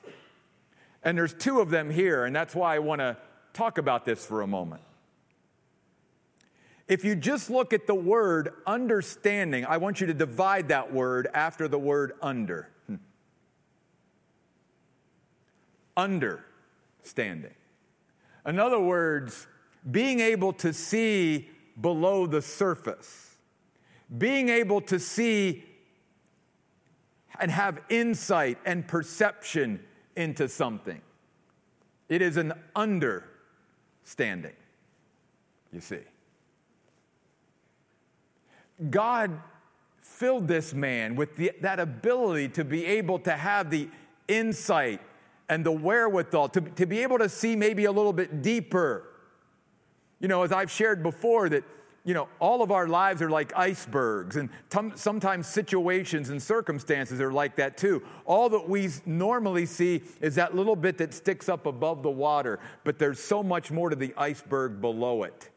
And 1.04 1.18
there's 1.18 1.34
two 1.34 1.60
of 1.60 1.70
them 1.70 1.90
here, 1.90 2.26
and 2.26 2.36
that's 2.36 2.56
why 2.56 2.76
I 2.76 2.80
want 2.80 3.00
to 3.00 3.18
talk 3.54 3.78
about 3.78 4.06
this 4.06 4.26
for 4.26 4.42
a 4.42 4.48
moment. 4.48 4.82
If 6.88 7.06
you 7.06 7.16
just 7.16 7.50
look 7.50 7.74
at 7.74 7.88
the 7.88 7.96
word 7.96 8.54
understanding, 8.68 9.66
I 9.66 9.78
want 9.78 10.02
you 10.02 10.08
to 10.08 10.14
divide 10.14 10.70
that 10.70 10.94
word 10.94 11.28
after 11.34 11.68
the 11.68 11.80
word 11.80 12.14
under. 12.22 12.70
Hmm. 12.88 12.96
Understanding. 15.96 17.54
In 18.46 18.60
other 18.60 18.80
words, 18.80 19.48
being 19.90 20.20
able 20.20 20.54
to 20.54 20.74
see 20.74 21.50
below 21.80 22.28
the 22.28 22.42
surface, 22.42 23.38
being 24.16 24.50
able 24.50 24.82
to 24.82 25.00
see 25.00 25.64
and 27.40 27.50
have 27.50 27.80
insight 27.90 28.58
and 28.66 28.88
perception 28.88 29.80
into 30.16 30.48
something. 30.48 31.02
It 32.10 32.22
is 32.22 32.38
an 32.38 32.54
understanding, 32.76 34.54
you 35.72 35.80
see. 35.80 36.02
God 38.90 39.40
filled 40.00 40.48
this 40.48 40.74
man 40.74 41.16
with 41.16 41.36
the, 41.36 41.52
that 41.62 41.80
ability 41.80 42.50
to 42.50 42.66
be 42.66 42.86
able 42.86 43.20
to 43.20 43.32
have 43.32 43.70
the 43.70 43.88
insight 44.28 45.02
and 45.50 45.66
the 45.66 45.72
wherewithal, 45.72 46.50
to, 46.50 46.62
to 46.62 46.86
be 46.86 47.00
able 47.00 47.18
to 47.18 47.30
see 47.30 47.56
maybe 47.56 47.86
a 47.86 47.92
little 47.92 48.14
bit 48.14 48.42
deeper. 48.42 49.11
You 50.22 50.28
know, 50.28 50.44
as 50.44 50.52
I've 50.52 50.72
shared 50.72 51.04
before, 51.04 51.50
that 51.50 51.64
you 52.04 52.16
know, 52.16 52.28
all 52.40 52.64
of 52.64 52.72
our 52.72 52.88
lives 52.88 53.22
are 53.22 53.30
like 53.30 53.56
icebergs, 53.56 54.36
and 54.36 54.50
t- 54.70 54.92
sometimes 54.96 55.46
situations 55.46 56.30
and 56.30 56.42
circumstances 56.42 57.22
are 57.22 57.32
like 57.32 57.56
that 57.58 57.78
too. 57.78 58.02
All 58.26 58.50
that 58.50 58.68
we 58.68 58.90
normally 59.06 59.68
see 59.68 60.02
is 60.20 60.36
that 60.36 60.56
little 60.56 60.76
bit 60.76 60.98
that 60.98 61.14
sticks 61.14 61.48
up 61.48 61.68
above 61.68 62.02
the 62.02 62.10
water, 62.10 62.60
but 62.84 62.98
there's 62.98 63.20
so 63.20 63.44
much 63.44 63.72
more 63.72 63.90
to 63.90 63.96
the 63.96 64.14
iceberg 64.18 64.82
below 64.82 65.24
it. 65.24 65.50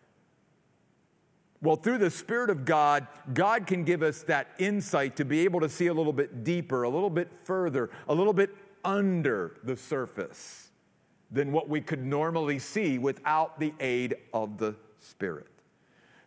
Well, 1.63 1.77
through 1.77 1.99
the 1.99 2.11
Spirit 2.11 2.51
of 2.51 2.67
God, 2.67 3.07
God 3.33 3.67
can 3.67 3.85
give 3.85 4.03
us 4.03 4.23
that 4.25 4.49
insight 4.59 5.17
to 5.17 5.25
be 5.25 5.41
able 5.45 5.61
to 5.61 5.69
see 5.71 5.87
a 5.87 5.95
little 5.95 6.13
bit 6.13 6.45
deeper, 6.45 6.83
a 6.83 6.91
little 6.91 7.09
bit 7.09 7.33
further, 7.45 7.89
a 8.07 8.15
little 8.15 8.35
bit 8.35 8.55
under 8.85 9.57
the 9.65 9.79
surface 9.79 10.64
than 11.31 11.53
what 11.53 11.69
we 11.69 11.81
could 11.81 12.05
normally 12.05 12.59
see 12.59 12.99
without 12.99 13.59
the 13.59 13.73
aid 13.81 14.17
of 14.33 14.59
the 14.59 14.75
Spirit. 15.01 15.49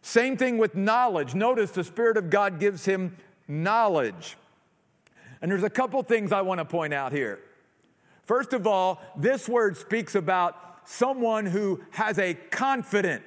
Same 0.02 0.38
thing 0.38 0.58
with 0.58 0.76
knowledge. 0.76 1.34
Notice 1.36 1.72
the 1.72 1.84
Spirit 1.84 2.18
of 2.18 2.30
God 2.30 2.60
gives 2.60 2.86
him 2.86 3.18
knowledge. 3.48 4.38
And 5.42 5.52
there's 5.52 5.64
a 5.64 5.70
couple 5.70 6.02
things 6.04 6.32
I 6.32 6.42
want 6.42 6.60
to 6.60 6.66
point 6.66 6.94
out 6.94 7.12
here. 7.12 7.40
First 8.24 8.54
of 8.54 8.68
all, 8.68 9.02
this 9.16 9.48
word 9.48 9.78
speaks 9.78 10.16
about 10.16 10.56
someone 10.86 11.46
who 11.46 11.82
has 11.92 12.20
a 12.20 12.34
confident 12.34 13.24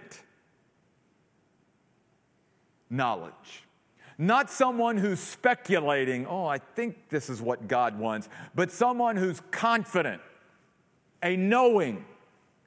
knowledge. 2.89 3.65
Not 4.19 4.51
someone 4.51 4.99
who's 4.99 5.21
speculating, 5.21 6.27
oh, 6.27 6.45
I 6.47 6.59
think 6.59 7.09
this 7.09 7.31
is 7.31 7.41
what 7.41 7.69
God 7.69 7.99
wants, 7.99 8.29
but 8.55 8.71
someone 8.71 9.17
who's 9.17 9.41
confident, 9.51 10.21
a 11.23 11.37
knowing. 11.37 12.05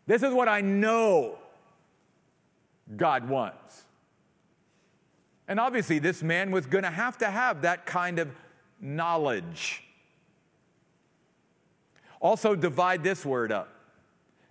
This 0.06 0.24
is 0.24 0.34
what 0.34 0.48
I 0.48 0.62
know 0.62 1.38
God 2.96 3.28
wants. 3.28 3.84
And 5.48 5.60
obviously, 5.60 6.00
this 6.00 6.24
man 6.24 6.52
was 6.52 6.66
going 6.66 6.84
to 6.84 6.89
have 6.89 7.18
to 7.20 7.30
have 7.30 7.62
that 7.63 7.86
kind 7.86 8.20
of 8.20 8.30
knowledge. 8.80 9.84
Also, 12.20 12.56
divide 12.56 13.04
this 13.04 13.26
word 13.26 13.52
up. 13.52 13.70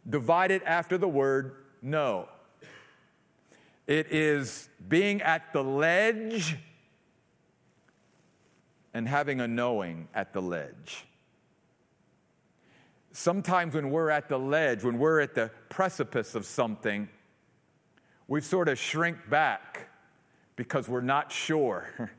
Divide 0.09 0.51
it 0.51 0.63
after 0.67 0.99
the 0.99 1.09
word 1.09 1.57
know. 1.81 2.29
It 3.87 4.13
is 4.13 4.69
being 4.89 5.23
at 5.23 5.53
the 5.53 5.63
ledge 5.63 6.57
and 8.95 9.09
having 9.09 9.41
a 9.41 9.49
knowing 9.49 10.09
at 10.15 10.33
the 10.33 10.43
ledge. 10.43 11.07
Sometimes 13.13 13.75
when 13.75 13.91
we're 13.91 14.11
at 14.11 14.29
the 14.29 14.39
ledge, 14.39 14.83
when 14.83 14.99
we're 14.99 15.21
at 15.21 15.35
the 15.35 15.51
precipice 15.69 16.35
of 16.35 16.45
something, 16.45 17.09
we 18.27 18.41
sort 18.41 18.69
of 18.69 18.79
shrink 18.79 19.29
back 19.29 19.89
because 20.57 20.89
we're 20.89 21.01
not 21.01 21.31
sure, 21.31 22.11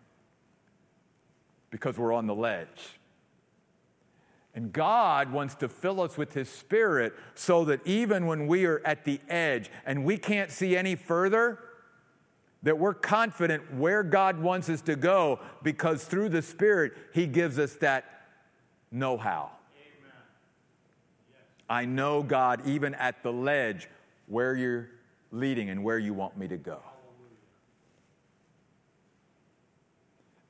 because 1.71 1.97
we're 1.97 2.13
on 2.13 2.27
the 2.27 2.35
ledge. 2.35 2.99
And 4.55 4.71
God 4.71 5.31
wants 5.31 5.55
to 5.55 5.67
fill 5.67 5.99
us 5.99 6.17
with 6.17 6.33
His 6.33 6.47
Spirit 6.47 7.13
so 7.33 7.65
that 7.65 7.85
even 7.87 8.27
when 8.27 8.45
we 8.45 8.65
are 8.65 8.81
at 8.85 9.03
the 9.03 9.19
edge 9.27 9.71
and 9.85 10.05
we 10.05 10.17
can't 10.17 10.51
see 10.51 10.77
any 10.77 10.95
further, 10.95 11.57
that 12.61 12.77
we're 12.77 12.93
confident 12.93 13.73
where 13.73 14.03
God 14.03 14.39
wants 14.39 14.69
us 14.69 14.81
to 14.81 14.95
go 14.95 15.39
because 15.63 16.05
through 16.05 16.29
the 16.29 16.43
Spirit, 16.43 16.93
He 17.13 17.25
gives 17.25 17.57
us 17.57 17.73
that 17.77 18.27
know 18.91 19.17
how. 19.17 19.51
I 21.73 21.85
know, 21.85 22.21
God, 22.21 22.67
even 22.67 22.93
at 22.93 23.23
the 23.23 23.33
ledge, 23.33 23.89
where 24.27 24.55
you're 24.55 24.89
leading 25.31 25.71
and 25.71 25.83
where 25.83 25.97
you 25.97 26.13
want 26.13 26.37
me 26.37 26.47
to 26.47 26.57
go. 26.57 26.77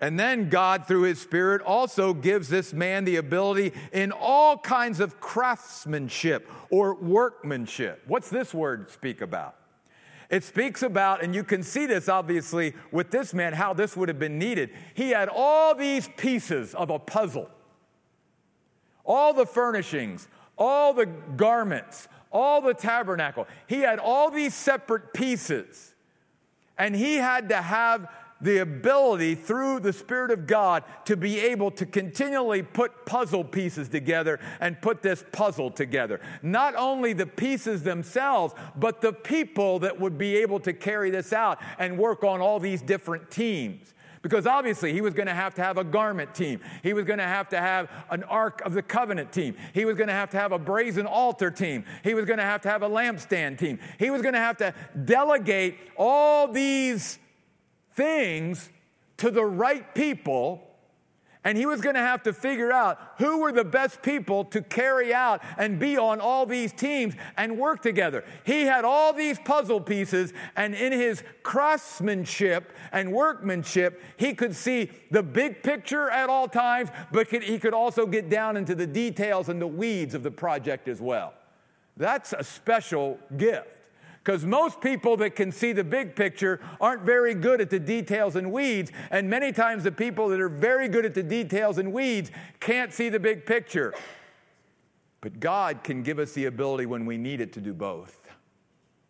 And 0.01 0.19
then 0.19 0.49
God, 0.49 0.85
through 0.85 1.03
his 1.03 1.21
Spirit, 1.21 1.61
also 1.61 2.13
gives 2.13 2.49
this 2.49 2.73
man 2.73 3.05
the 3.05 3.15
ability 3.15 3.71
in 3.93 4.11
all 4.11 4.57
kinds 4.57 4.99
of 4.99 5.21
craftsmanship 5.21 6.49
or 6.69 6.93
workmanship. 6.95 8.03
What's 8.05 8.29
this 8.29 8.53
word 8.53 8.89
speak 8.89 9.21
about? 9.21 9.55
It 10.29 10.43
speaks 10.43 10.83
about, 10.83 11.23
and 11.23 11.33
you 11.33 11.45
can 11.45 11.63
see 11.63 11.85
this 11.85 12.09
obviously 12.09 12.73
with 12.91 13.11
this 13.11 13.33
man, 13.33 13.53
how 13.53 13.73
this 13.73 13.95
would 13.95 14.09
have 14.09 14.19
been 14.19 14.37
needed. 14.37 14.71
He 14.93 15.11
had 15.11 15.29
all 15.29 15.73
these 15.73 16.09
pieces 16.17 16.75
of 16.75 16.89
a 16.89 16.99
puzzle, 16.99 17.49
all 19.05 19.33
the 19.33 19.45
furnishings, 19.45 20.27
all 20.57 20.93
the 20.93 21.05
garments, 21.05 22.07
all 22.31 22.61
the 22.61 22.73
tabernacle. 22.73 23.47
He 23.67 23.79
had 23.79 23.99
all 23.99 24.31
these 24.31 24.53
separate 24.53 25.13
pieces, 25.13 25.93
and 26.77 26.95
he 26.95 27.15
had 27.15 27.49
to 27.49 27.61
have 27.61 28.09
the 28.43 28.57
ability 28.57 29.35
through 29.35 29.79
the 29.79 29.93
Spirit 29.93 30.29
of 30.29 30.45
God 30.45 30.83
to 31.05 31.15
be 31.15 31.39
able 31.39 31.71
to 31.71 31.85
continually 31.85 32.61
put 32.61 33.05
puzzle 33.05 33.43
pieces 33.43 33.87
together 33.87 34.37
and 34.59 34.81
put 34.81 35.01
this 35.01 35.23
puzzle 35.31 35.71
together. 35.71 36.19
Not 36.41 36.75
only 36.75 37.13
the 37.13 37.25
pieces 37.25 37.83
themselves, 37.83 38.53
but 38.75 38.99
the 38.99 39.13
people 39.13 39.79
that 39.79 39.97
would 39.97 40.17
be 40.17 40.35
able 40.37 40.59
to 40.61 40.73
carry 40.73 41.09
this 41.09 41.31
out 41.31 41.59
and 41.79 41.97
work 41.97 42.25
on 42.25 42.41
all 42.41 42.59
these 42.59 42.81
different 42.81 43.31
teams. 43.31 43.93
Because 44.23 44.47
obviously, 44.47 44.93
he 44.93 45.01
was 45.01 45.13
going 45.13 45.27
to 45.27 45.33
have 45.33 45.53
to 45.55 45.61
have 45.61 45.77
a 45.77 45.83
garment 45.83 46.33
team. 46.33 46.61
He 46.81 46.93
was 46.93 47.03
going 47.03 47.19
to 47.19 47.25
have 47.25 47.49
to 47.49 47.59
have 47.59 47.91
an 48.09 48.23
Ark 48.23 48.61
of 48.65 48.73
the 48.73 48.81
Covenant 48.81 49.33
team. 49.33 49.55
He 49.73 49.83
was 49.83 49.97
going 49.97 50.07
to 50.07 50.13
have 50.13 50.29
to 50.29 50.37
have 50.37 50.53
a 50.53 50.57
brazen 50.57 51.05
altar 51.05 51.51
team. 51.51 51.83
He 52.05 52.13
was 52.13 52.23
going 52.25 52.37
to 52.37 52.45
have 52.45 52.61
to 52.61 52.69
have 52.69 52.83
a 52.83 52.89
lampstand 52.89 53.59
team. 53.59 53.79
He 53.99 54.09
was 54.09 54.21
going 54.21 54.33
to 54.33 54.39
have 54.39 54.57
to 54.57 54.73
delegate 55.03 55.77
all 55.97 56.47
these 56.47 57.19
things 57.91 58.69
to 59.17 59.29
the 59.29 59.43
right 59.43 59.93
people. 59.93 60.72
And 61.43 61.57
he 61.57 61.65
was 61.65 61.81
going 61.81 61.95
to 61.95 62.01
have 62.01 62.23
to 62.23 62.31
figure 62.31 62.71
out 62.71 62.99
who 63.17 63.39
were 63.39 63.51
the 63.51 63.65
best 63.65 64.01
people 64.01 64.45
to 64.45 64.61
carry 64.61 65.13
out 65.13 65.41
and 65.57 65.77
be 65.77 65.97
on 65.97 66.21
all 66.21 66.45
these 66.45 66.71
teams 66.71 67.15
and 67.35 67.57
work 67.57 67.81
together. 67.81 68.23
He 68.45 68.61
had 68.61 68.85
all 68.85 69.11
these 69.11 69.37
puzzle 69.39 69.81
pieces, 69.81 70.31
and 70.55 70.73
in 70.73 70.93
his 70.93 71.21
craftsmanship 71.43 72.71
and 72.93 73.11
workmanship, 73.11 74.01
he 74.15 74.33
could 74.33 74.55
see 74.55 74.89
the 75.11 75.21
big 75.21 75.63
picture 75.63 76.09
at 76.09 76.29
all 76.29 76.47
times, 76.47 76.89
but 77.11 77.27
he 77.27 77.59
could 77.59 77.73
also 77.73 78.05
get 78.05 78.29
down 78.29 78.55
into 78.55 78.73
the 78.73 78.87
details 78.87 79.49
and 79.49 79.61
the 79.61 79.67
weeds 79.67 80.15
of 80.15 80.23
the 80.23 80.31
project 80.31 80.87
as 80.87 81.01
well. 81.01 81.33
That's 81.97 82.33
a 82.33 82.43
special 82.43 83.19
gift. 83.35 83.82
Because 84.23 84.45
most 84.45 84.79
people 84.79 85.17
that 85.17 85.35
can 85.35 85.51
see 85.51 85.73
the 85.73 85.83
big 85.83 86.15
picture 86.15 86.61
aren't 86.79 87.01
very 87.01 87.33
good 87.33 87.59
at 87.59 87.69
the 87.69 87.79
details 87.79 88.37
and 88.37 88.53
weeds. 88.53 88.89
And 89.11 89.29
many 89.29 89.51
times 89.51 89.83
the 89.83 89.91
people 89.91 90.29
that 90.29 90.39
are 90.39 90.47
very 90.47 90.87
good 90.87 91.05
at 91.05 91.13
the 91.13 91.23
details 91.23 91.77
and 91.77 91.91
weeds 91.91 92.31
can't 92.61 92.93
see 92.93 93.09
the 93.09 93.19
big 93.19 93.45
picture. 93.45 93.93
But 95.19 95.41
God 95.41 95.83
can 95.83 96.03
give 96.03 96.19
us 96.19 96.31
the 96.31 96.45
ability 96.45 96.85
when 96.85 97.05
we 97.05 97.17
need 97.17 97.41
it 97.41 97.51
to 97.53 97.61
do 97.61 97.73
both. 97.73 98.29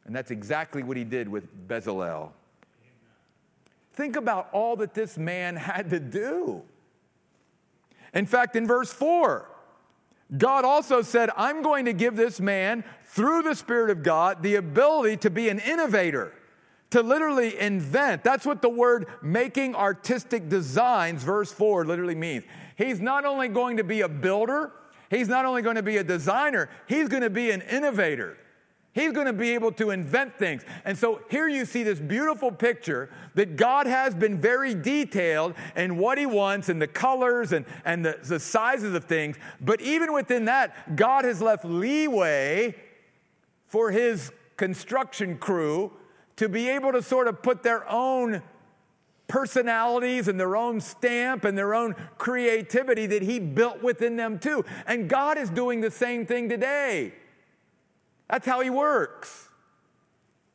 And 0.05 0.15
that's 0.15 0.31
exactly 0.31 0.81
what 0.81 0.97
he 0.97 1.03
did 1.03 1.29
with 1.29 1.67
Bezalel. 1.67 2.31
Think 3.93 4.15
about 4.15 4.49
all 4.51 4.75
that 4.77 4.95
this 4.95 5.17
man 5.19 5.55
had 5.55 5.91
to 5.91 5.99
do. 5.99 6.63
In 8.15 8.25
fact, 8.25 8.55
in 8.55 8.65
verse 8.65 8.91
4, 8.91 9.47
God 10.37 10.65
also 10.65 11.03
said, 11.03 11.29
I'm 11.37 11.61
going 11.61 11.85
to 11.85 11.93
give 11.93 12.15
this 12.15 12.39
man 12.39 12.83
through 13.13 13.43
the 13.43 13.53
Spirit 13.53 13.91
of 13.91 14.01
God, 14.01 14.41
the 14.41 14.55
ability 14.55 15.17
to 15.17 15.29
be 15.29 15.47
an 15.49 15.59
innovator, 15.59 16.33
to 16.89 17.03
literally 17.03 17.59
invent. 17.59 18.23
That's 18.23 18.43
what 18.43 18.63
the 18.63 18.69
word 18.69 19.07
making 19.21 19.75
artistic 19.75 20.49
designs, 20.49 21.23
verse 21.23 21.51
4, 21.51 21.85
literally 21.85 22.15
means. 22.15 22.43
He's 22.75 22.99
not 22.99 23.23
only 23.23 23.49
going 23.49 23.77
to 23.77 23.83
be 23.83 24.01
a 24.01 24.09
builder, 24.09 24.71
he's 25.11 25.27
not 25.27 25.45
only 25.45 25.61
going 25.61 25.75
to 25.75 25.83
be 25.83 25.97
a 25.97 26.03
designer, 26.03 26.69
he's 26.87 27.07
going 27.07 27.21
to 27.21 27.29
be 27.29 27.51
an 27.51 27.61
innovator. 27.61 28.37
He's 28.93 29.11
going 29.11 29.25
to 29.25 29.33
be 29.33 29.51
able 29.51 29.71
to 29.73 29.89
invent 29.89 30.37
things. 30.37 30.63
And 30.85 30.95
so 30.95 31.21
here 31.29 31.47
you 31.47 31.65
see 31.65 31.81
this 31.81 31.99
beautiful 31.99 32.51
picture 32.51 33.09
that 33.33 33.55
God 33.55 33.87
has 33.87 34.13
been 34.13 34.39
very 34.39 34.75
detailed 34.75 35.55
in 35.75 35.97
what 35.97 36.19
He 36.19 36.27
wants 36.27 36.69
and 36.69 36.79
the 36.79 36.87
colors 36.87 37.53
and, 37.53 37.65
and 37.85 38.05
the, 38.05 38.19
the 38.23 38.39
sizes 38.39 38.93
of 38.93 39.05
things. 39.05 39.35
But 39.59 39.81
even 39.81 40.13
within 40.13 40.45
that, 40.45 40.95
God 40.95 41.25
has 41.25 41.41
left 41.41 41.65
leeway 41.65 42.75
for 43.73 43.89
his 43.89 44.31
construction 44.55 45.35
crew 45.35 45.91
to 46.35 46.47
be 46.47 46.69
able 46.69 46.91
to 46.91 47.01
sort 47.01 47.27
of 47.27 47.41
put 47.41 47.63
their 47.63 47.89
own 47.89 48.39
personalities 49.27 50.27
and 50.27 50.39
their 50.39 50.55
own 50.55 50.79
stamp 50.79 51.43
and 51.43 51.57
their 51.57 51.73
own 51.73 51.95
creativity 52.19 53.07
that 53.07 53.23
he 53.23 53.39
built 53.39 53.81
within 53.81 54.15
them 54.15 54.37
too. 54.37 54.63
And 54.85 55.09
God 55.09 55.39
is 55.39 55.49
doing 55.49 55.81
the 55.81 55.89
same 55.89 56.27
thing 56.27 56.49
today. 56.49 57.15
That's 58.29 58.45
how 58.45 58.61
he 58.61 58.69
works. 58.69 59.42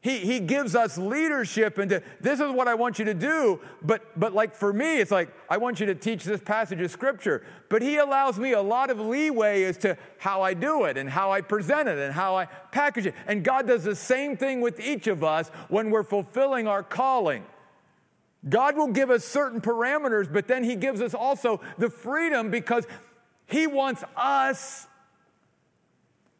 He, 0.00 0.18
he 0.18 0.38
gives 0.38 0.76
us 0.76 0.96
leadership 0.96 1.76
into 1.78 2.02
this 2.20 2.38
is 2.38 2.52
what 2.52 2.68
I 2.68 2.74
want 2.74 3.00
you 3.00 3.04
to 3.06 3.14
do. 3.14 3.60
But, 3.82 4.18
but 4.18 4.32
like 4.32 4.54
for 4.54 4.72
me, 4.72 5.00
it's 5.00 5.10
like, 5.10 5.28
I 5.50 5.56
want 5.56 5.80
you 5.80 5.86
to 5.86 5.94
teach 5.94 6.22
this 6.22 6.40
passage 6.40 6.80
of 6.80 6.90
scripture. 6.92 7.44
But 7.68 7.82
he 7.82 7.96
allows 7.96 8.38
me 8.38 8.52
a 8.52 8.62
lot 8.62 8.90
of 8.90 9.00
leeway 9.00 9.64
as 9.64 9.76
to 9.78 9.98
how 10.18 10.42
I 10.42 10.54
do 10.54 10.84
it 10.84 10.96
and 10.96 11.10
how 11.10 11.32
I 11.32 11.40
present 11.40 11.88
it 11.88 11.98
and 11.98 12.14
how 12.14 12.36
I 12.36 12.44
package 12.44 13.06
it. 13.06 13.14
And 13.26 13.42
God 13.42 13.66
does 13.66 13.82
the 13.82 13.96
same 13.96 14.36
thing 14.36 14.60
with 14.60 14.78
each 14.78 15.08
of 15.08 15.24
us 15.24 15.48
when 15.68 15.90
we're 15.90 16.04
fulfilling 16.04 16.68
our 16.68 16.84
calling. 16.84 17.44
God 18.48 18.76
will 18.76 18.92
give 18.92 19.10
us 19.10 19.24
certain 19.24 19.60
parameters, 19.60 20.32
but 20.32 20.46
then 20.46 20.62
he 20.62 20.76
gives 20.76 21.00
us 21.00 21.12
also 21.12 21.60
the 21.76 21.90
freedom 21.90 22.52
because 22.52 22.86
he 23.46 23.66
wants 23.66 24.04
us 24.16 24.86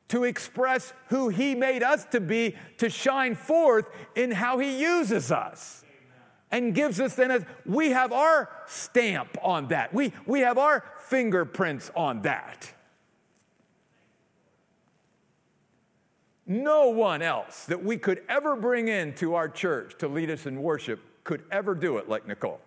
to 0.08 0.24
express 0.24 0.92
who 1.08 1.28
He 1.28 1.54
made 1.54 1.82
us 1.82 2.04
to 2.06 2.20
be, 2.20 2.56
to 2.78 2.88
shine 2.88 3.34
forth 3.34 3.88
in 4.14 4.30
how 4.30 4.58
He 4.58 4.80
uses 4.80 5.30
us. 5.30 5.84
And 6.50 6.74
gives 6.74 6.98
us 6.98 7.14
then, 7.14 7.30
a, 7.30 7.46
we 7.66 7.90
have 7.90 8.10
our 8.10 8.48
stamp 8.66 9.36
on 9.42 9.68
that. 9.68 9.92
We, 9.92 10.14
we 10.26 10.40
have 10.40 10.56
our 10.56 10.82
fingerprints 11.06 11.90
on 11.94 12.22
that. 12.22 12.72
No 16.46 16.88
one 16.88 17.20
else 17.20 17.66
that 17.66 17.84
we 17.84 17.98
could 17.98 18.22
ever 18.26 18.56
bring 18.56 18.88
into 18.88 19.34
our 19.34 19.50
church 19.50 19.98
to 19.98 20.08
lead 20.08 20.30
us 20.30 20.46
in 20.46 20.62
worship 20.62 21.00
could 21.22 21.44
ever 21.50 21.74
do 21.74 21.98
it 21.98 22.08
like 22.08 22.26
Nicole. 22.26 22.60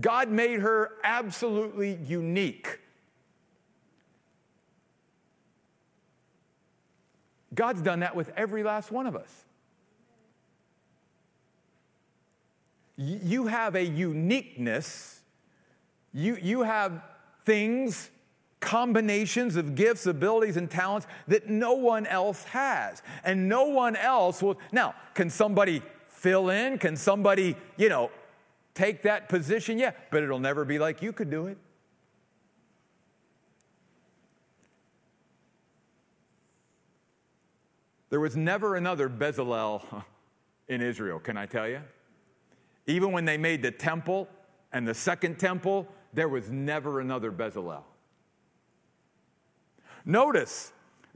God 0.00 0.28
made 0.28 0.60
her 0.60 0.92
absolutely 1.02 1.98
unique. 2.06 2.78
God's 7.54 7.82
done 7.82 8.00
that 8.00 8.16
with 8.16 8.30
every 8.36 8.62
last 8.62 8.90
one 8.90 9.06
of 9.06 9.16
us. 9.16 9.44
You 12.96 13.46
have 13.46 13.74
a 13.74 13.84
uniqueness, 13.84 15.20
you, 16.12 16.38
you 16.40 16.62
have 16.62 17.02
things, 17.44 18.10
combinations 18.60 19.56
of 19.56 19.74
gifts, 19.74 20.06
abilities, 20.06 20.56
and 20.56 20.70
talents 20.70 21.06
that 21.28 21.48
no 21.48 21.74
one 21.74 22.06
else 22.06 22.44
has. 22.44 23.02
And 23.24 23.48
no 23.48 23.64
one 23.64 23.96
else 23.96 24.42
will. 24.42 24.58
Now, 24.72 24.94
can 25.14 25.28
somebody 25.28 25.82
fill 26.06 26.50
in? 26.50 26.78
Can 26.78 26.96
somebody, 26.96 27.56
you 27.76 27.88
know, 27.88 28.10
take 28.74 29.02
that 29.02 29.28
position? 29.28 29.78
Yeah, 29.78 29.90
but 30.10 30.22
it'll 30.22 30.38
never 30.38 30.64
be 30.64 30.78
like 30.78 31.02
you 31.02 31.12
could 31.12 31.30
do 31.30 31.46
it. 31.46 31.58
There 38.14 38.20
was 38.20 38.36
never 38.36 38.76
another 38.76 39.08
Bezalel 39.08 39.82
in 40.68 40.80
Israel, 40.80 41.18
can 41.18 41.36
I 41.36 41.46
tell 41.46 41.66
you? 41.66 41.80
Even 42.86 43.10
when 43.10 43.24
they 43.24 43.36
made 43.36 43.60
the 43.60 43.72
temple 43.72 44.28
and 44.72 44.86
the 44.86 44.94
second 44.94 45.40
temple, 45.40 45.88
there 46.12 46.28
was 46.28 46.48
never 46.48 47.00
another 47.00 47.32
Bezalel. 47.32 47.82
Notice, 50.04 50.72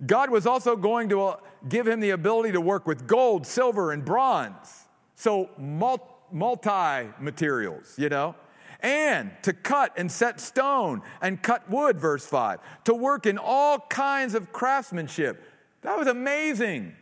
God 0.07 0.31
was 0.31 0.45
also 0.45 0.75
going 0.75 1.09
to 1.11 1.23
uh, 1.23 1.37
give 1.69 1.87
him 1.87 2.01
the 2.01 2.11
ability 2.11 2.51
to 2.51 2.61
work 2.61 2.89
with 2.89 3.07
gold, 3.07 3.47
silver, 3.47 3.93
and 3.93 4.05
bronze. 4.05 4.89
So, 5.15 5.51
multi 5.57 7.13
materials, 7.21 7.95
you 7.97 8.09
know? 8.09 8.35
And 8.81 9.31
to 9.43 9.53
cut 9.53 9.93
and 9.97 10.11
set 10.11 10.41
stone 10.41 11.03
and 11.23 11.41
cut 11.41 11.71
wood, 11.71 12.01
verse 12.01 12.27
5. 12.27 12.59
To 12.87 12.95
work 12.95 13.25
in 13.25 13.39
all 13.39 13.79
kinds 13.89 14.35
of 14.35 14.53
craftsmanship. 14.53 15.45
That 15.83 15.99
was 15.99 16.09
amazing. 16.09 16.95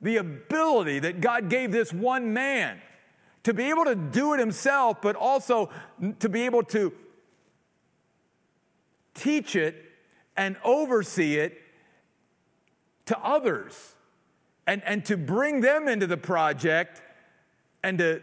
The 0.00 0.16
ability 0.18 1.00
that 1.00 1.20
God 1.20 1.48
gave 1.48 1.72
this 1.72 1.92
one 1.92 2.32
man 2.32 2.80
to 3.44 3.54
be 3.54 3.64
able 3.70 3.84
to 3.84 3.94
do 3.94 4.34
it 4.34 4.40
himself, 4.40 5.00
but 5.00 5.16
also 5.16 5.70
to 6.20 6.28
be 6.28 6.42
able 6.42 6.62
to 6.64 6.92
teach 9.14 9.56
it 9.56 9.76
and 10.36 10.56
oversee 10.64 11.36
it 11.36 11.60
to 13.06 13.18
others 13.18 13.94
and, 14.66 14.82
and 14.84 15.04
to 15.04 15.16
bring 15.16 15.60
them 15.60 15.88
into 15.88 16.06
the 16.06 16.16
project 16.16 17.02
and 17.82 17.98
to, 17.98 18.22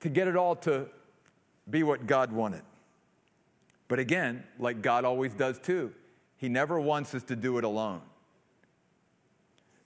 to 0.00 0.08
get 0.08 0.26
it 0.26 0.36
all 0.36 0.56
to 0.56 0.86
be 1.68 1.82
what 1.82 2.06
God 2.06 2.32
wanted. 2.32 2.62
But 3.88 3.98
again, 3.98 4.44
like 4.58 4.82
God 4.82 5.04
always 5.04 5.34
does 5.34 5.58
too, 5.58 5.92
He 6.36 6.48
never 6.48 6.80
wants 6.80 7.14
us 7.14 7.22
to 7.24 7.36
do 7.36 7.58
it 7.58 7.64
alone. 7.64 8.00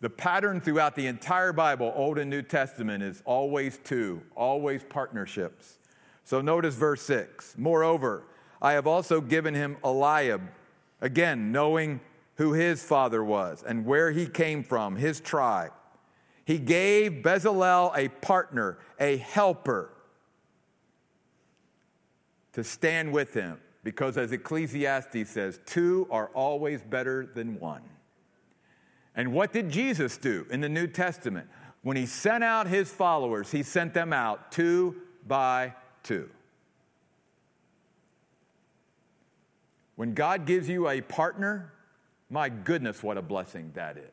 The 0.03 0.11
pattern 0.11 0.61
throughout 0.61 0.97
the 0.97 1.07
entire 1.07 1.53
Bible, 1.53 1.93
Old 1.95 2.19
and 2.19 2.29
New 2.29 2.43
Testament, 2.43 3.05
is 3.05 3.23
always 3.25 3.79
two, 3.85 4.21
always 4.35 4.83
partnerships. 4.83 5.79
So 6.25 6.41
notice 6.41 6.75
verse 6.75 7.03
6. 7.03 7.55
Moreover, 7.57 8.25
I 8.61 8.73
have 8.73 8.89
also 8.89 9.21
given 9.21 9.55
him 9.55 9.77
Oholiab, 9.85 10.41
again, 11.01 11.53
knowing 11.53 12.01
who 12.35 12.53
his 12.53 12.83
father 12.83 13.23
was 13.23 13.63
and 13.63 13.87
where 13.87 14.11
he 14.11 14.27
came 14.27 14.65
from, 14.65 14.97
his 14.97 15.21
tribe. 15.21 15.71
He 16.45 16.59
gave 16.59 17.23
Bezalel 17.23 17.97
a 17.97 18.09
partner, 18.09 18.79
a 18.99 19.19
helper, 19.19 19.93
to 22.55 22.65
stand 22.65 23.13
with 23.13 23.35
him, 23.35 23.57
because 23.85 24.19
as 24.19 24.33
Ecclesiastes 24.33 25.31
says, 25.31 25.61
two 25.65 26.09
are 26.11 26.27
always 26.35 26.83
better 26.83 27.25
than 27.25 27.61
one. 27.61 27.83
And 29.15 29.33
what 29.33 29.53
did 29.53 29.71
Jesus 29.71 30.17
do 30.17 30.47
in 30.51 30.61
the 30.61 30.69
New 30.69 30.87
Testament? 30.87 31.49
When 31.83 31.97
he 31.97 32.07
sent 32.07 32.45
out 32.45 32.67
his 32.67 32.91
followers, 32.91 33.51
he 33.51 33.63
sent 33.63 33.93
them 33.93 34.13
out 34.13 34.53
two 34.53 34.97
by 35.27 35.75
two. 36.03 36.31
When 39.97 40.15
God 40.15 40.47
gives 40.47 40.69
you 40.69 40.89
a 40.89 41.01
partner, 41.01 41.73
my 42.31 42.49
goodness, 42.49 43.03
what 43.03 43.19
a 43.19 43.23
blessing 43.23 43.73
that 43.75 43.99
is. 43.99 44.05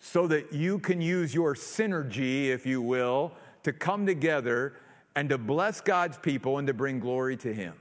So 0.00 0.26
that 0.28 0.52
you 0.52 0.78
can 0.78 1.00
use 1.00 1.34
your 1.34 1.54
synergy, 1.54 2.46
if 2.48 2.66
you 2.66 2.80
will, 2.80 3.32
to 3.62 3.72
come 3.72 4.06
together 4.06 4.74
and 5.14 5.28
to 5.28 5.38
bless 5.38 5.80
God's 5.80 6.18
people 6.18 6.58
and 6.58 6.66
to 6.66 6.74
bring 6.74 6.98
glory 6.98 7.36
to 7.38 7.52
Him. 7.52 7.74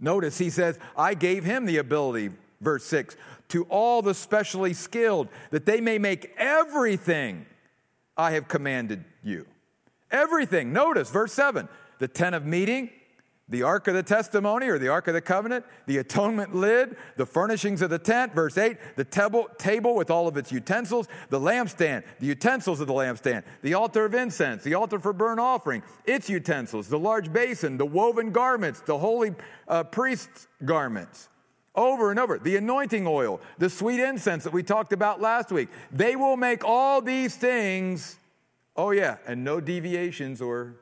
Notice 0.00 0.38
he 0.38 0.50
says, 0.50 0.78
I 0.96 1.14
gave 1.14 1.44
him 1.44 1.66
the 1.66 1.78
ability, 1.78 2.30
verse 2.60 2.84
6, 2.84 3.16
to 3.48 3.64
all 3.64 4.02
the 4.02 4.14
specially 4.14 4.72
skilled, 4.72 5.28
that 5.50 5.66
they 5.66 5.80
may 5.80 5.98
make 5.98 6.34
everything 6.36 7.46
I 8.16 8.32
have 8.32 8.48
commanded 8.48 9.04
you. 9.22 9.46
Everything. 10.10 10.72
Notice, 10.72 11.10
verse 11.10 11.32
7, 11.32 11.68
the 11.98 12.08
tent 12.08 12.34
of 12.34 12.46
meeting, 12.46 12.90
the 13.48 13.62
ark 13.62 13.88
of 13.88 13.94
the 13.94 14.02
testimony 14.02 14.68
or 14.68 14.78
the 14.78 14.88
ark 14.88 15.08
of 15.08 15.14
the 15.14 15.20
covenant, 15.20 15.64
the 15.86 15.98
atonement 15.98 16.54
lid, 16.54 16.96
the 17.16 17.24
furnishings 17.24 17.80
of 17.80 17.88
the 17.90 17.98
tent, 17.98 18.34
verse 18.34 18.58
8, 18.58 18.76
the 18.96 19.04
table, 19.04 19.48
table 19.56 19.94
with 19.94 20.10
all 20.10 20.28
of 20.28 20.36
its 20.36 20.52
utensils, 20.52 21.08
the 21.30 21.40
lampstand, 21.40 22.04
the 22.20 22.26
utensils 22.26 22.80
of 22.80 22.86
the 22.86 22.92
lampstand, 22.92 23.44
the 23.62 23.74
altar 23.74 24.04
of 24.04 24.14
incense, 24.14 24.62
the 24.62 24.74
altar 24.74 24.98
for 24.98 25.12
burnt 25.12 25.40
offering, 25.40 25.82
its 26.04 26.28
utensils, 26.28 26.88
the 26.88 26.98
large 26.98 27.32
basin, 27.32 27.78
the 27.78 27.86
woven 27.86 28.32
garments, 28.32 28.80
the 28.80 28.98
holy 28.98 29.34
uh, 29.66 29.84
priest's 29.84 30.46
garments. 30.64 31.28
Over 31.74 32.10
and 32.10 32.18
over, 32.18 32.38
the 32.38 32.56
anointing 32.56 33.06
oil, 33.06 33.40
the 33.58 33.70
sweet 33.70 34.00
incense 34.00 34.44
that 34.44 34.52
we 34.52 34.64
talked 34.64 34.92
about 34.92 35.20
last 35.20 35.52
week. 35.52 35.68
They 35.92 36.16
will 36.16 36.36
make 36.36 36.64
all 36.64 37.00
these 37.00 37.36
things, 37.36 38.18
oh 38.76 38.90
yeah, 38.90 39.18
and 39.26 39.44
no 39.44 39.60
deviations 39.60 40.42
or 40.42 40.74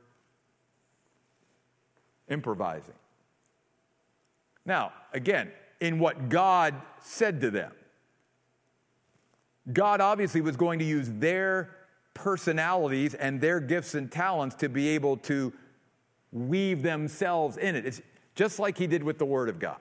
improvising. 2.28 2.94
Now, 4.64 4.92
again, 5.12 5.50
in 5.80 5.98
what 5.98 6.28
God 6.28 6.74
said 7.00 7.40
to 7.42 7.50
them, 7.50 7.72
God 9.72 10.00
obviously 10.00 10.40
was 10.40 10.56
going 10.56 10.78
to 10.78 10.84
use 10.84 11.08
their 11.10 11.70
personalities 12.14 13.14
and 13.14 13.40
their 13.40 13.60
gifts 13.60 13.94
and 13.94 14.10
talents 14.10 14.56
to 14.56 14.68
be 14.68 14.88
able 14.88 15.16
to 15.18 15.52
weave 16.32 16.82
themselves 16.82 17.56
in 17.56 17.76
it. 17.76 17.86
It's 17.86 18.00
just 18.34 18.58
like 18.58 18.78
He 18.78 18.86
did 18.86 19.02
with 19.02 19.18
the 19.18 19.24
Word 19.24 19.48
of 19.48 19.58
God. 19.58 19.78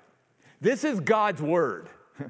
This 0.62 0.84
is 0.84 1.00
God's 1.00 1.42
Word. 1.42 1.90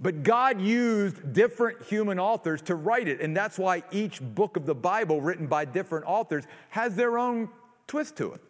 But 0.00 0.24
God 0.24 0.60
used 0.60 1.32
different 1.32 1.84
human 1.84 2.18
authors 2.18 2.60
to 2.62 2.74
write 2.74 3.06
it, 3.06 3.20
and 3.20 3.34
that's 3.34 3.58
why 3.58 3.84
each 3.92 4.20
book 4.20 4.56
of 4.56 4.66
the 4.66 4.74
Bible, 4.74 5.20
written 5.20 5.46
by 5.46 5.64
different 5.64 6.04
authors, 6.06 6.44
has 6.70 6.96
their 6.96 7.16
own 7.16 7.48
twist 7.86 8.16
to 8.16 8.32
it. 8.32 8.40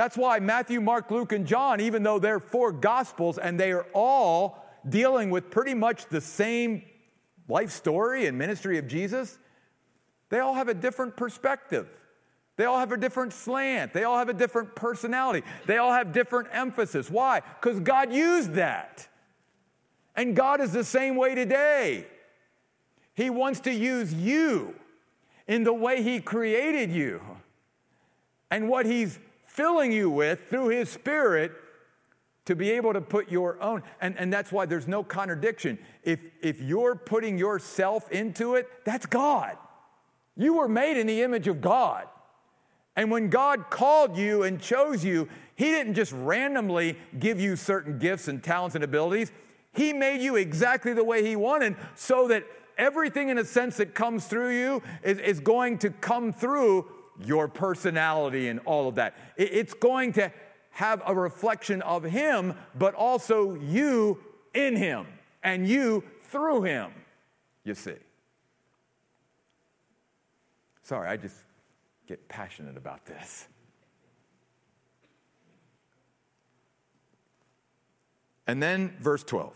That's 0.00 0.16
why 0.16 0.38
Matthew, 0.38 0.80
Mark, 0.80 1.10
Luke, 1.10 1.32
and 1.32 1.46
John, 1.46 1.78
even 1.78 2.02
though 2.02 2.18
they're 2.18 2.40
four 2.40 2.72
gospels 2.72 3.36
and 3.36 3.60
they 3.60 3.70
are 3.70 3.86
all 3.92 4.64
dealing 4.88 5.28
with 5.28 5.50
pretty 5.50 5.74
much 5.74 6.06
the 6.06 6.22
same 6.22 6.84
life 7.50 7.70
story 7.70 8.24
and 8.24 8.38
ministry 8.38 8.78
of 8.78 8.88
Jesus, 8.88 9.38
they 10.30 10.38
all 10.38 10.54
have 10.54 10.68
a 10.68 10.72
different 10.72 11.18
perspective. 11.18 11.86
They 12.56 12.64
all 12.64 12.78
have 12.78 12.92
a 12.92 12.96
different 12.96 13.34
slant. 13.34 13.92
They 13.92 14.04
all 14.04 14.16
have 14.16 14.30
a 14.30 14.32
different 14.32 14.74
personality. 14.74 15.46
They 15.66 15.76
all 15.76 15.92
have 15.92 16.12
different 16.12 16.48
emphasis. 16.50 17.10
Why? 17.10 17.42
Because 17.60 17.78
God 17.80 18.10
used 18.10 18.54
that. 18.54 19.06
And 20.16 20.34
God 20.34 20.62
is 20.62 20.72
the 20.72 20.82
same 20.82 21.14
way 21.14 21.34
today. 21.34 22.06
He 23.12 23.28
wants 23.28 23.60
to 23.60 23.70
use 23.70 24.14
you 24.14 24.74
in 25.46 25.62
the 25.62 25.74
way 25.74 26.02
He 26.02 26.22
created 26.22 26.90
you 26.90 27.20
and 28.50 28.66
what 28.66 28.86
He's 28.86 29.18
filling 29.60 29.92
you 29.92 30.08
with 30.08 30.48
through 30.48 30.68
His 30.68 30.88
Spirit 30.88 31.52
to 32.46 32.56
be 32.56 32.70
able 32.70 32.94
to 32.94 33.00
put 33.02 33.30
your 33.30 33.62
own. 33.62 33.82
And, 34.00 34.18
and 34.18 34.32
that's 34.32 34.50
why 34.50 34.64
there's 34.64 34.88
no 34.88 35.04
contradiction. 35.04 35.78
If, 36.02 36.20
if 36.40 36.62
you're 36.62 36.94
putting 36.94 37.36
yourself 37.36 38.10
into 38.10 38.54
it, 38.54 38.66
that's 38.86 39.04
God. 39.04 39.58
You 40.34 40.54
were 40.54 40.66
made 40.66 40.96
in 40.96 41.06
the 41.06 41.20
image 41.20 41.46
of 41.46 41.60
God. 41.60 42.06
And 42.96 43.10
when 43.10 43.28
God 43.28 43.68
called 43.68 44.16
you 44.16 44.44
and 44.44 44.58
chose 44.58 45.04
you, 45.04 45.28
He 45.56 45.66
didn't 45.66 45.92
just 45.92 46.12
randomly 46.12 46.96
give 47.18 47.38
you 47.38 47.54
certain 47.54 47.98
gifts 47.98 48.28
and 48.28 48.42
talents 48.42 48.74
and 48.74 48.82
abilities. 48.82 49.30
He 49.74 49.92
made 49.92 50.22
you 50.22 50.36
exactly 50.36 50.94
the 50.94 51.04
way 51.04 51.22
He 51.22 51.36
wanted 51.36 51.76
so 51.94 52.28
that 52.28 52.46
everything, 52.78 53.28
in 53.28 53.36
a 53.36 53.44
sense, 53.44 53.76
that 53.76 53.94
comes 53.94 54.24
through 54.24 54.58
you 54.58 54.82
is, 55.02 55.18
is 55.18 55.38
going 55.38 55.76
to 55.78 55.90
come 55.90 56.32
through 56.32 56.86
your 57.26 57.48
personality 57.48 58.48
and 58.48 58.60
all 58.64 58.88
of 58.88 58.96
that. 58.96 59.14
It's 59.36 59.74
going 59.74 60.12
to 60.14 60.32
have 60.70 61.02
a 61.06 61.14
reflection 61.14 61.82
of 61.82 62.04
Him, 62.04 62.54
but 62.74 62.94
also 62.94 63.54
you 63.54 64.18
in 64.54 64.76
Him 64.76 65.06
and 65.42 65.68
you 65.68 66.04
through 66.28 66.62
Him, 66.62 66.92
you 67.64 67.74
see. 67.74 67.94
Sorry, 70.82 71.08
I 71.08 71.16
just 71.16 71.36
get 72.06 72.28
passionate 72.28 72.76
about 72.76 73.06
this. 73.06 73.46
And 78.46 78.60
then 78.60 78.96
verse 78.98 79.22
12. 79.22 79.54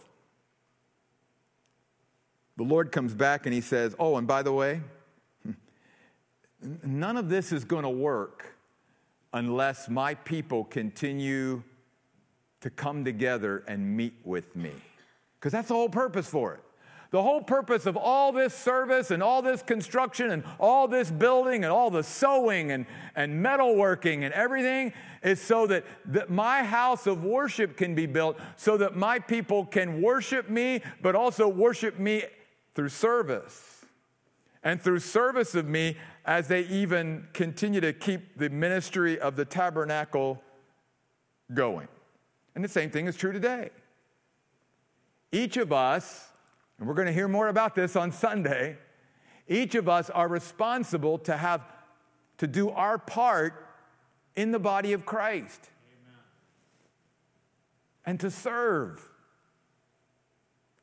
The 2.57 2.63
Lord 2.63 2.93
comes 2.93 3.15
back 3.15 3.47
and 3.47 3.53
he 3.53 3.61
says, 3.61 3.97
Oh, 3.99 4.17
and 4.17 4.27
by 4.27 4.43
the 4.43 4.53
way, 4.53 4.83
none 6.83 7.17
of 7.17 7.29
this 7.29 7.53
is 7.53 7.65
going 7.65 7.83
to 7.83 7.91
work 7.91 8.57
unless 9.33 9.89
my 9.89 10.15
people 10.15 10.65
continue 10.65 11.63
to 12.61 12.71
come 12.71 13.05
together 13.05 13.65
and 13.69 13.97
meet 13.97 14.15
with 14.25 14.57
me. 14.57 14.73
Because 15.39 15.53
that's 15.53 15.69
the 15.69 15.75
whole 15.75 15.89
purpose 15.89 16.27
for 16.27 16.55
it. 16.55 16.61
The 17.11 17.23
whole 17.23 17.43
purpose 17.43 17.87
of 17.87 17.97
all 17.97 18.33
this 18.33 18.53
service 18.53 19.13
and 19.13 19.23
all 19.23 19.41
this 19.41 19.63
construction 19.63 20.31
and 20.31 20.43
all 20.59 20.89
this 20.89 21.13
building 21.13 21.63
and 21.63 21.73
all 21.73 21.91
the 21.91 22.03
sewing 22.03 22.73
and, 22.73 22.87
and 23.15 23.45
metalworking 23.45 24.25
and 24.25 24.35
everything 24.35 24.93
is 25.23 25.41
so 25.41 25.67
that, 25.69 25.85
that 26.07 26.31
my 26.31 26.65
house 26.65 27.07
of 27.07 27.23
worship 27.23 27.77
can 27.77 27.95
be 27.95 28.07
built, 28.07 28.37
so 28.57 28.77
that 28.79 28.97
my 28.97 29.19
people 29.21 29.65
can 29.65 30.03
worship 30.03 30.51
me, 30.51 30.81
but 31.03 31.15
also 31.15 31.47
worship 31.47 32.01
me 32.01 32.25
through 32.75 32.89
service. 32.89 33.74
And 34.65 34.81
through 34.81 35.01
service 35.01 35.55
of 35.55 35.69
me, 35.69 35.99
as 36.25 36.49
they 36.49 36.63
even 36.63 37.29
continue 37.35 37.83
to 37.83 37.93
keep 37.93 38.39
the 38.39 38.49
ministry 38.49 39.21
of 39.21 39.37
the 39.37 39.45
tabernacle 39.45 40.43
going. 41.53 41.87
And 42.55 42.65
the 42.65 42.69
same 42.69 42.91
thing 42.91 43.07
is 43.07 43.15
true 43.17 43.33
today. 43.33 43.71
Each 45.31 45.59
of 45.59 45.73
us, 45.73 46.29
and 46.79 46.89
we're 46.89 46.95
going 46.95 47.07
to 47.07 47.13
hear 47.13 47.29
more 47.29 47.49
about 47.49 47.75
this 47.75 47.95
on 47.95 48.11
Sunday, 48.11 48.79
each 49.49 49.75
of 49.75 49.89
us 49.89 50.09
are 50.09 50.29
responsible 50.29 51.19
to 51.19 51.37
have 51.37 51.61
to 52.39 52.47
do 52.47 52.71
our 52.71 52.97
part 52.97 53.67
in 54.35 54.51
the 54.51 54.59
body 54.59 54.93
of 54.93 55.05
Christ 55.05 55.71
Amen. 56.07 56.19
and 58.07 58.21
to 58.21 58.31
serve 58.31 59.11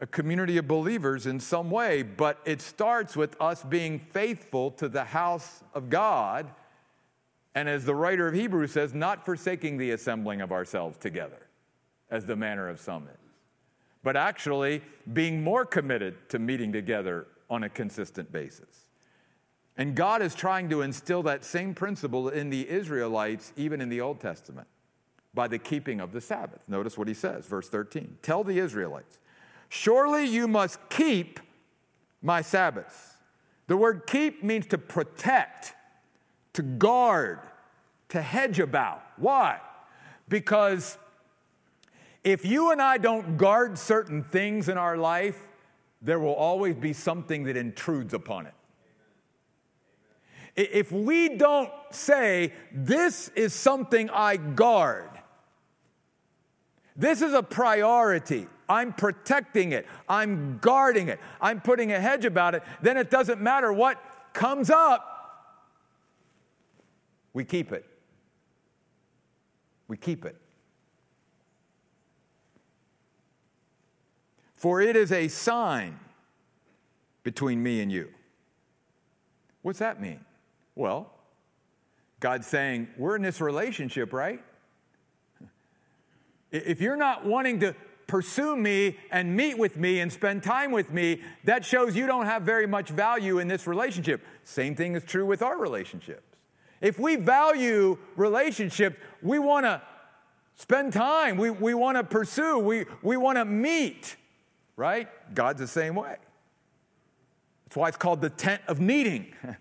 a 0.01 0.07
community 0.07 0.57
of 0.57 0.67
believers 0.67 1.27
in 1.27 1.39
some 1.39 1.69
way, 1.69 2.01
but 2.01 2.39
it 2.43 2.59
starts 2.59 3.15
with 3.15 3.39
us 3.39 3.63
being 3.63 3.99
faithful 3.99 4.71
to 4.71 4.89
the 4.89 5.03
house 5.03 5.63
of 5.75 5.89
God. 5.89 6.49
And 7.53 7.69
as 7.69 7.85
the 7.85 7.93
writer 7.93 8.27
of 8.27 8.33
Hebrews 8.33 8.71
says, 8.71 8.95
not 8.95 9.23
forsaking 9.23 9.77
the 9.77 9.91
assembling 9.91 10.41
of 10.41 10.51
ourselves 10.51 10.97
together, 10.97 11.47
as 12.09 12.25
the 12.25 12.35
manner 12.35 12.67
of 12.67 12.79
some 12.79 13.03
is, 13.03 13.19
but 14.03 14.17
actually 14.17 14.81
being 15.13 15.43
more 15.43 15.65
committed 15.65 16.15
to 16.29 16.39
meeting 16.39 16.73
together 16.73 17.27
on 17.47 17.63
a 17.63 17.69
consistent 17.69 18.31
basis. 18.31 18.87
And 19.77 19.95
God 19.95 20.21
is 20.23 20.33
trying 20.33 20.69
to 20.69 20.81
instill 20.81 21.23
that 21.23 21.45
same 21.45 21.75
principle 21.75 22.29
in 22.29 22.49
the 22.49 22.67
Israelites, 22.67 23.53
even 23.55 23.79
in 23.79 23.89
the 23.89 24.01
Old 24.01 24.19
Testament, 24.19 24.67
by 25.33 25.47
the 25.47 25.59
keeping 25.59 25.99
of 26.01 26.11
the 26.11 26.21
Sabbath. 26.21 26.67
Notice 26.67 26.97
what 26.97 27.07
he 27.07 27.13
says, 27.13 27.45
verse 27.45 27.69
13. 27.69 28.17
Tell 28.21 28.43
the 28.43 28.57
Israelites, 28.59 29.19
surely 29.71 30.25
you 30.25 30.49
must 30.49 30.77
keep 30.89 31.39
my 32.21 32.41
Sabbaths. 32.41 33.15
The 33.67 33.77
word 33.77 34.05
keep 34.05 34.43
means 34.43 34.67
to 34.67 34.77
protect, 34.77 35.73
to 36.53 36.61
guard, 36.61 37.39
to 38.09 38.21
hedge 38.21 38.59
about. 38.59 39.01
Why? 39.15 39.61
Because 40.27 40.97
if 42.21 42.45
you 42.45 42.71
and 42.71 42.81
I 42.81 42.97
don't 42.97 43.37
guard 43.37 43.77
certain 43.77 44.23
things 44.25 44.67
in 44.67 44.77
our 44.77 44.97
life, 44.97 45.39
there 46.01 46.19
will 46.19 46.35
always 46.35 46.75
be 46.75 46.91
something 46.91 47.45
that 47.45 47.55
intrudes 47.55 48.13
upon 48.13 48.47
it. 48.47 48.53
If 50.57 50.91
we 50.91 51.37
don't 51.37 51.71
say, 51.91 52.51
This 52.73 53.29
is 53.29 53.53
something 53.53 54.09
I 54.09 54.35
guard, 54.35 55.09
this 56.97 57.21
is 57.21 57.33
a 57.33 57.41
priority, 57.41 58.47
I'm 58.71 58.93
protecting 58.93 59.73
it, 59.73 59.85
I'm 60.07 60.57
guarding 60.59 61.09
it, 61.09 61.19
I'm 61.41 61.59
putting 61.59 61.91
a 61.91 61.99
hedge 61.99 62.23
about 62.23 62.55
it, 62.55 62.63
then 62.81 62.95
it 62.95 63.11
doesn't 63.11 63.41
matter 63.41 63.73
what 63.73 64.01
comes 64.31 64.69
up, 64.69 65.11
we 67.33 67.43
keep 67.43 67.73
it. 67.73 67.85
We 69.89 69.97
keep 69.97 70.23
it. 70.23 70.37
For 74.55 74.79
it 74.79 74.95
is 74.95 75.11
a 75.11 75.27
sign 75.27 75.99
between 77.23 77.61
me 77.61 77.81
and 77.81 77.91
you. 77.91 78.07
What's 79.63 79.79
that 79.79 80.01
mean? 80.01 80.21
Well, 80.75 81.11
God's 82.21 82.47
saying, 82.47 82.87
we're 82.97 83.17
in 83.17 83.21
this 83.21 83.41
relationship, 83.41 84.13
right? 84.13 84.41
If 86.51 86.81
you're 86.81 86.97
not 86.97 87.25
wanting 87.25 87.61
to 87.61 87.75
pursue 88.11 88.55
me 88.55 88.97
and 89.09 89.35
meet 89.35 89.57
with 89.57 89.77
me 89.77 90.01
and 90.01 90.11
spend 90.11 90.43
time 90.43 90.71
with 90.71 90.91
me, 90.91 91.21
that 91.45 91.65
shows 91.65 91.95
you 91.95 92.05
don't 92.05 92.25
have 92.25 92.43
very 92.43 92.67
much 92.67 92.89
value 92.89 93.39
in 93.39 93.47
this 93.47 93.65
relationship. 93.65 94.21
Same 94.43 94.75
thing 94.75 94.95
is 94.95 95.03
true 95.03 95.25
with 95.25 95.41
our 95.41 95.57
relationships. 95.57 96.37
If 96.81 96.99
we 96.99 97.15
value 97.15 97.97
relationships, 98.15 98.97
we 99.21 99.39
want 99.39 99.65
to 99.65 99.81
spend 100.55 100.93
time, 100.93 101.37
we, 101.37 101.49
we 101.49 101.73
want 101.73 101.97
to 101.97 102.03
pursue, 102.03 102.59
we, 102.59 102.85
we 103.01 103.17
want 103.17 103.37
to 103.37 103.45
meet 103.45 104.17
right? 104.81 105.07
God's 105.35 105.59
the 105.59 105.67
same 105.67 105.93
way. 105.93 106.15
That's 107.65 107.75
why 107.75 107.87
it's 107.87 107.97
called 107.97 108.19
the 108.19 108.31
tent 108.31 108.63
of 108.67 108.81
meeting. 108.81 109.33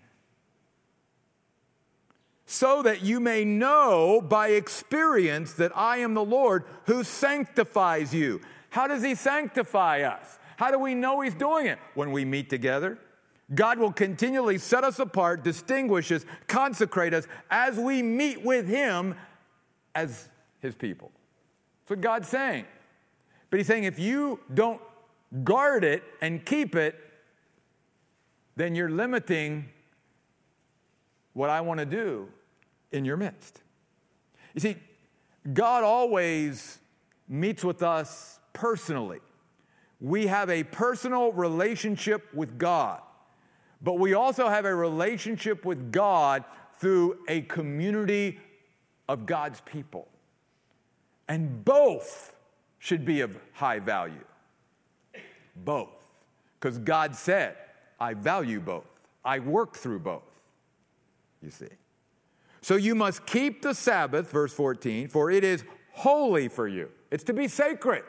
so 2.51 2.81
that 2.81 3.01
you 3.01 3.21
may 3.21 3.45
know 3.45 4.19
by 4.19 4.49
experience 4.49 5.53
that 5.53 5.71
I 5.73 5.99
am 5.99 6.13
the 6.13 6.23
Lord 6.23 6.65
who 6.85 7.01
sanctifies 7.01 8.13
you. 8.13 8.41
How 8.71 8.87
does 8.87 9.01
He 9.01 9.15
sanctify 9.15 10.01
us? 10.01 10.37
How 10.57 10.69
do 10.69 10.77
we 10.77 10.93
know 10.93 11.21
He's 11.21 11.33
doing 11.33 11.67
it? 11.67 11.79
When 11.93 12.11
we 12.11 12.25
meet 12.25 12.49
together. 12.49 12.99
God 13.55 13.79
will 13.79 13.93
continually 13.93 14.57
set 14.57 14.83
us 14.83 14.99
apart, 14.99 15.45
distinguish 15.45 16.11
us, 16.11 16.25
consecrate 16.47 17.13
us 17.13 17.25
as 17.49 17.77
we 17.77 18.03
meet 18.03 18.43
with 18.43 18.67
Him 18.67 19.15
as 19.95 20.27
His 20.59 20.75
people. 20.75 21.09
That's 21.83 21.91
what 21.91 22.01
God's 22.01 22.27
saying. 22.27 22.65
But 23.49 23.59
He's 23.59 23.67
saying 23.67 23.85
if 23.85 23.97
you 23.97 24.41
don't 24.53 24.81
guard 25.45 25.85
it 25.85 26.03
and 26.19 26.45
keep 26.45 26.75
it, 26.75 26.99
then 28.57 28.75
you're 28.75 28.89
limiting 28.89 29.69
what 31.31 31.49
I 31.49 31.61
want 31.61 31.79
to 31.79 31.85
do 31.85 32.27
in 32.91 33.05
your 33.05 33.17
midst. 33.17 33.61
You 34.53 34.61
see, 34.61 34.75
God 35.53 35.83
always 35.83 36.79
meets 37.27 37.63
with 37.63 37.83
us 37.83 38.39
personally. 38.53 39.19
We 39.99 40.27
have 40.27 40.49
a 40.49 40.63
personal 40.63 41.31
relationship 41.31 42.33
with 42.33 42.57
God, 42.57 43.01
but 43.81 43.99
we 43.99 44.13
also 44.13 44.49
have 44.49 44.65
a 44.65 44.75
relationship 44.75 45.63
with 45.63 45.91
God 45.91 46.43
through 46.79 47.19
a 47.27 47.41
community 47.41 48.39
of 49.07 49.25
God's 49.25 49.61
people. 49.61 50.07
And 51.27 51.63
both 51.63 52.35
should 52.79 53.05
be 53.05 53.21
of 53.21 53.37
high 53.53 53.79
value 53.79 54.25
both. 55.55 55.89
Because 56.59 56.77
God 56.77 57.15
said, 57.15 57.55
I 57.99 58.13
value 58.13 58.59
both. 58.59 58.85
I 59.23 59.39
work 59.39 59.75
through 59.75 59.99
both. 59.99 60.23
You 61.41 61.51
see. 61.51 61.67
So 62.61 62.75
you 62.75 62.93
must 62.93 63.25
keep 63.25 63.61
the 63.61 63.73
Sabbath, 63.73 64.29
verse 64.29 64.53
14, 64.53 65.07
for 65.07 65.31
it 65.31 65.43
is 65.43 65.63
holy 65.93 66.47
for 66.47 66.67
you. 66.67 66.89
It's 67.09 67.23
to 67.25 67.33
be 67.33 67.47
sacred. 67.47 68.03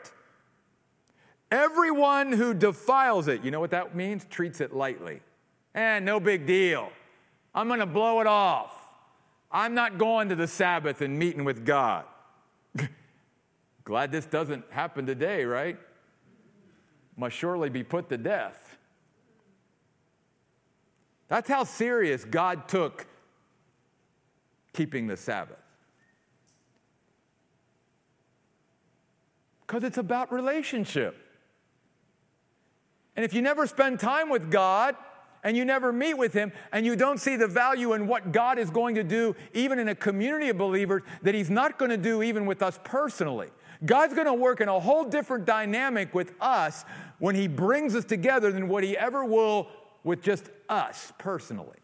Everyone 1.51 2.31
who 2.31 2.53
defiles 2.53 3.27
it, 3.27 3.43
you 3.43 3.51
know 3.51 3.59
what 3.59 3.71
that 3.71 3.95
means? 3.95 4.25
Treats 4.25 4.61
it 4.61 4.73
lightly. 4.73 5.21
And 5.73 6.03
eh, 6.03 6.11
no 6.11 6.19
big 6.19 6.45
deal. 6.45 6.91
I'm 7.53 7.67
going 7.67 7.79
to 7.79 7.85
blow 7.85 8.21
it 8.21 8.27
off. 8.27 8.71
I'm 9.51 9.73
not 9.73 9.97
going 9.97 10.29
to 10.29 10.35
the 10.35 10.47
Sabbath 10.47 11.01
and 11.01 11.17
meeting 11.17 11.43
with 11.43 11.65
God. 11.65 12.05
Glad 13.83 14.11
this 14.11 14.25
doesn't 14.25 14.65
happen 14.71 15.05
today, 15.05 15.45
right? 15.45 15.77
must 17.15 17.35
surely 17.35 17.69
be 17.69 17.83
put 17.83 18.09
to 18.09 18.17
death. 18.17 18.75
That's 21.27 21.47
how 21.47 21.63
serious 21.63 22.25
God 22.25 22.67
took 22.67 23.05
keeping 24.73 25.07
the 25.07 25.17
Sabbath. 25.17 25.57
Because 29.65 29.83
it's 29.83 29.97
about 29.97 30.31
relationship. 30.31 31.15
And 33.15 33.23
if 33.23 33.33
you 33.33 33.41
never 33.41 33.67
spend 33.67 33.99
time 33.99 34.29
with 34.29 34.51
God 34.51 34.95
and 35.43 35.55
you 35.55 35.65
never 35.65 35.91
meet 35.93 36.15
with 36.15 36.33
Him 36.33 36.51
and 36.71 36.85
you 36.85 36.95
don't 36.95 37.19
see 37.19 37.35
the 37.35 37.47
value 37.47 37.93
in 37.93 38.07
what 38.07 38.31
God 38.31 38.57
is 38.57 38.69
going 38.69 38.95
to 38.95 39.03
do, 39.03 39.35
even 39.53 39.79
in 39.79 39.87
a 39.87 39.95
community 39.95 40.49
of 40.49 40.57
believers, 40.57 41.03
that 41.21 41.35
He's 41.35 41.49
not 41.49 41.77
going 41.77 41.91
to 41.91 41.97
do 41.97 42.23
even 42.23 42.45
with 42.45 42.61
us 42.61 42.79
personally. 42.83 43.49
God's 43.85 44.13
going 44.13 44.27
to 44.27 44.33
work 44.33 44.61
in 44.61 44.69
a 44.69 44.79
whole 44.79 45.03
different 45.03 45.45
dynamic 45.45 46.13
with 46.13 46.33
us 46.39 46.85
when 47.19 47.35
He 47.35 47.47
brings 47.47 47.95
us 47.95 48.05
together 48.05 48.51
than 48.51 48.67
what 48.67 48.83
He 48.83 48.97
ever 48.97 49.23
will 49.23 49.67
with 50.03 50.21
just 50.21 50.49
us 50.69 51.13
personally. 51.17 51.77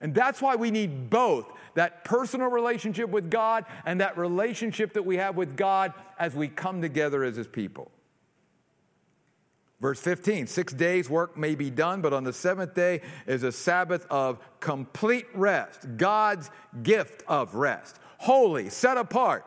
And 0.00 0.14
that's 0.14 0.42
why 0.42 0.56
we 0.56 0.70
need 0.70 1.10
both 1.10 1.50
that 1.74 2.04
personal 2.04 2.48
relationship 2.48 3.10
with 3.10 3.30
God 3.30 3.64
and 3.84 4.00
that 4.00 4.16
relationship 4.18 4.94
that 4.94 5.04
we 5.04 5.16
have 5.16 5.36
with 5.36 5.56
God 5.56 5.92
as 6.18 6.34
we 6.34 6.48
come 6.48 6.80
together 6.82 7.24
as 7.24 7.36
His 7.36 7.48
people. 7.48 7.90
Verse 9.80 10.00
15, 10.00 10.46
six 10.46 10.72
days' 10.72 11.10
work 11.10 11.36
may 11.36 11.54
be 11.54 11.70
done, 11.70 12.00
but 12.00 12.14
on 12.14 12.24
the 12.24 12.32
seventh 12.32 12.74
day 12.74 13.02
is 13.26 13.42
a 13.42 13.52
Sabbath 13.52 14.06
of 14.08 14.38
complete 14.58 15.26
rest, 15.34 15.86
God's 15.98 16.50
gift 16.82 17.22
of 17.28 17.54
rest, 17.54 17.98
holy, 18.18 18.70
set 18.70 18.96
apart 18.96 19.44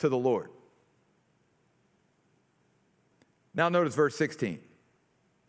to 0.00 0.08
the 0.08 0.18
Lord. 0.18 0.50
Now, 3.54 3.68
notice 3.68 3.94
verse 3.94 4.16
16. 4.16 4.60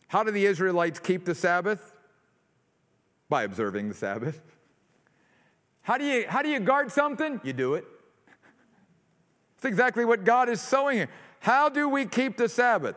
How 0.08 0.22
do 0.22 0.30
the 0.30 0.46
Israelites 0.46 0.98
keep 0.98 1.24
the 1.24 1.34
Sabbath? 1.34 1.92
By 3.30 3.44
observing 3.44 3.88
the 3.88 3.94
Sabbath. 3.94 4.42
How 5.82 5.96
do 5.96 6.04
you, 6.04 6.26
how 6.28 6.42
do 6.42 6.50
you 6.50 6.60
guard 6.60 6.92
something? 6.92 7.40
You 7.42 7.54
do 7.54 7.74
it. 7.74 7.86
It's 9.56 9.64
exactly 9.64 10.04
what 10.04 10.24
God 10.24 10.50
is 10.50 10.60
sowing 10.60 10.98
here. 10.98 11.08
How 11.40 11.70
do 11.70 11.88
we 11.88 12.04
keep 12.04 12.36
the 12.36 12.48
Sabbath? 12.50 12.96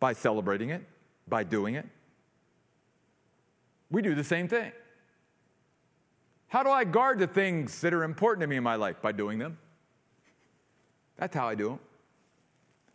By 0.00 0.14
celebrating 0.14 0.70
it, 0.70 0.82
by 1.28 1.44
doing 1.44 1.74
it. 1.74 1.86
We 3.90 4.00
do 4.00 4.14
the 4.14 4.24
same 4.24 4.48
thing. 4.48 4.72
How 6.48 6.62
do 6.62 6.70
I 6.70 6.84
guard 6.84 7.18
the 7.18 7.26
things 7.26 7.80
that 7.82 7.92
are 7.92 8.02
important 8.02 8.40
to 8.40 8.46
me 8.46 8.56
in 8.56 8.62
my 8.62 8.76
life? 8.76 9.00
By 9.02 9.12
doing 9.12 9.38
them. 9.38 9.58
That's 11.16 11.36
how 11.36 11.48
I 11.48 11.54
do 11.54 11.68
them. 11.68 11.80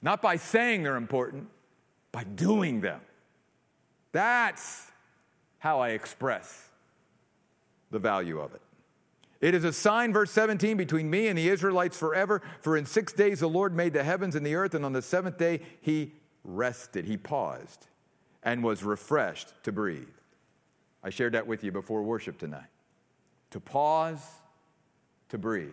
Not 0.01 0.21
by 0.21 0.35
saying 0.35 0.83
they're 0.83 0.95
important, 0.95 1.47
by 2.11 2.23
doing 2.23 2.81
them. 2.81 3.01
That's 4.11 4.91
how 5.63 5.79
I 5.79 5.91
express 5.91 6.67
the 7.89 7.97
value 7.97 8.41
of 8.41 8.53
it. 8.53 8.59
It 9.39 9.55
is 9.55 9.63
a 9.63 9.71
sign, 9.71 10.11
verse 10.11 10.29
17, 10.31 10.75
between 10.75 11.09
me 11.09 11.27
and 11.27 11.37
the 11.37 11.47
Israelites 11.47 11.97
forever. 11.97 12.41
For 12.59 12.75
in 12.75 12.85
six 12.85 13.13
days 13.13 13.39
the 13.39 13.47
Lord 13.47 13.73
made 13.73 13.93
the 13.93 14.03
heavens 14.03 14.35
and 14.35 14.45
the 14.45 14.55
earth, 14.55 14.73
and 14.73 14.83
on 14.83 14.91
the 14.91 15.01
seventh 15.01 15.37
day 15.37 15.61
he 15.79 16.11
rested, 16.43 17.05
he 17.05 17.15
paused, 17.15 17.87
and 18.43 18.61
was 18.61 18.83
refreshed 18.83 19.53
to 19.63 19.71
breathe. 19.71 20.03
I 21.01 21.09
shared 21.09 21.31
that 21.31 21.47
with 21.47 21.63
you 21.63 21.71
before 21.71 22.03
worship 22.03 22.37
tonight. 22.37 22.67
To 23.51 23.61
pause, 23.61 24.21
to 25.29 25.37
breathe. 25.37 25.69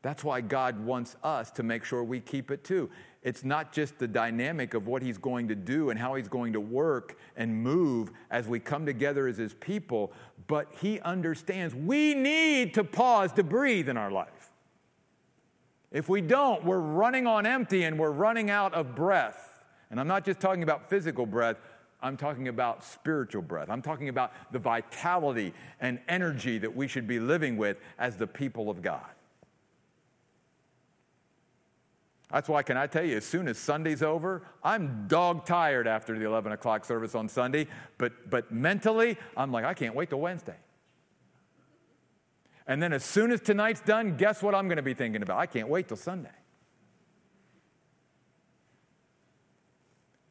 That's 0.00 0.24
why 0.24 0.40
God 0.40 0.82
wants 0.82 1.14
us 1.22 1.50
to 1.52 1.62
make 1.62 1.84
sure 1.84 2.02
we 2.02 2.20
keep 2.20 2.50
it 2.50 2.64
too. 2.64 2.88
It's 3.22 3.44
not 3.44 3.72
just 3.72 3.98
the 3.98 4.08
dynamic 4.08 4.74
of 4.74 4.86
what 4.86 5.02
He's 5.02 5.18
going 5.18 5.48
to 5.48 5.54
do 5.54 5.90
and 5.90 5.98
how 5.98 6.14
He's 6.14 6.28
going 6.28 6.52
to 6.54 6.60
work 6.60 7.16
and 7.36 7.62
move 7.62 8.10
as 8.30 8.48
we 8.48 8.58
come 8.58 8.84
together 8.84 9.28
as 9.28 9.36
His 9.36 9.54
people, 9.54 10.12
but 10.48 10.68
He 10.80 11.00
understands 11.00 11.74
we 11.74 12.14
need 12.14 12.74
to 12.74 12.84
pause 12.84 13.32
to 13.32 13.44
breathe 13.44 13.88
in 13.88 13.96
our 13.96 14.10
life. 14.10 14.50
If 15.92 16.08
we 16.08 16.20
don't, 16.20 16.64
we're 16.64 16.78
running 16.78 17.26
on 17.26 17.46
empty 17.46 17.84
and 17.84 17.98
we're 17.98 18.10
running 18.10 18.50
out 18.50 18.74
of 18.74 18.94
breath. 18.94 19.64
And 19.90 20.00
I'm 20.00 20.08
not 20.08 20.24
just 20.24 20.40
talking 20.40 20.62
about 20.62 20.88
physical 20.88 21.26
breath, 21.26 21.58
I'm 22.00 22.16
talking 22.16 22.48
about 22.48 22.82
spiritual 22.82 23.42
breath. 23.42 23.70
I'm 23.70 23.82
talking 23.82 24.08
about 24.08 24.32
the 24.50 24.58
vitality 24.58 25.54
and 25.80 26.00
energy 26.08 26.58
that 26.58 26.74
we 26.74 26.88
should 26.88 27.06
be 27.06 27.20
living 27.20 27.56
with 27.56 27.76
as 27.98 28.16
the 28.16 28.26
people 28.26 28.68
of 28.68 28.82
God. 28.82 29.06
That's 32.32 32.48
why, 32.48 32.62
can 32.62 32.78
I 32.78 32.86
tell 32.86 33.04
you, 33.04 33.18
as 33.18 33.26
soon 33.26 33.46
as 33.46 33.58
Sunday's 33.58 34.02
over, 34.02 34.42
I'm 34.64 35.06
dog 35.06 35.44
tired 35.44 35.86
after 35.86 36.18
the 36.18 36.24
11 36.24 36.52
o'clock 36.52 36.86
service 36.86 37.14
on 37.14 37.28
Sunday, 37.28 37.66
but, 37.98 38.30
but 38.30 38.50
mentally, 38.50 39.18
I'm 39.36 39.52
like, 39.52 39.66
I 39.66 39.74
can't 39.74 39.94
wait 39.94 40.08
till 40.08 40.20
Wednesday. 40.20 40.56
And 42.66 42.82
then 42.82 42.94
as 42.94 43.04
soon 43.04 43.32
as 43.32 43.40
tonight's 43.40 43.82
done, 43.82 44.16
guess 44.16 44.42
what 44.42 44.54
I'm 44.54 44.66
going 44.66 44.76
to 44.76 44.82
be 44.82 44.94
thinking 44.94 45.22
about? 45.22 45.38
I 45.38 45.44
can't 45.44 45.68
wait 45.68 45.88
till 45.88 45.96
Sunday. 45.96 46.30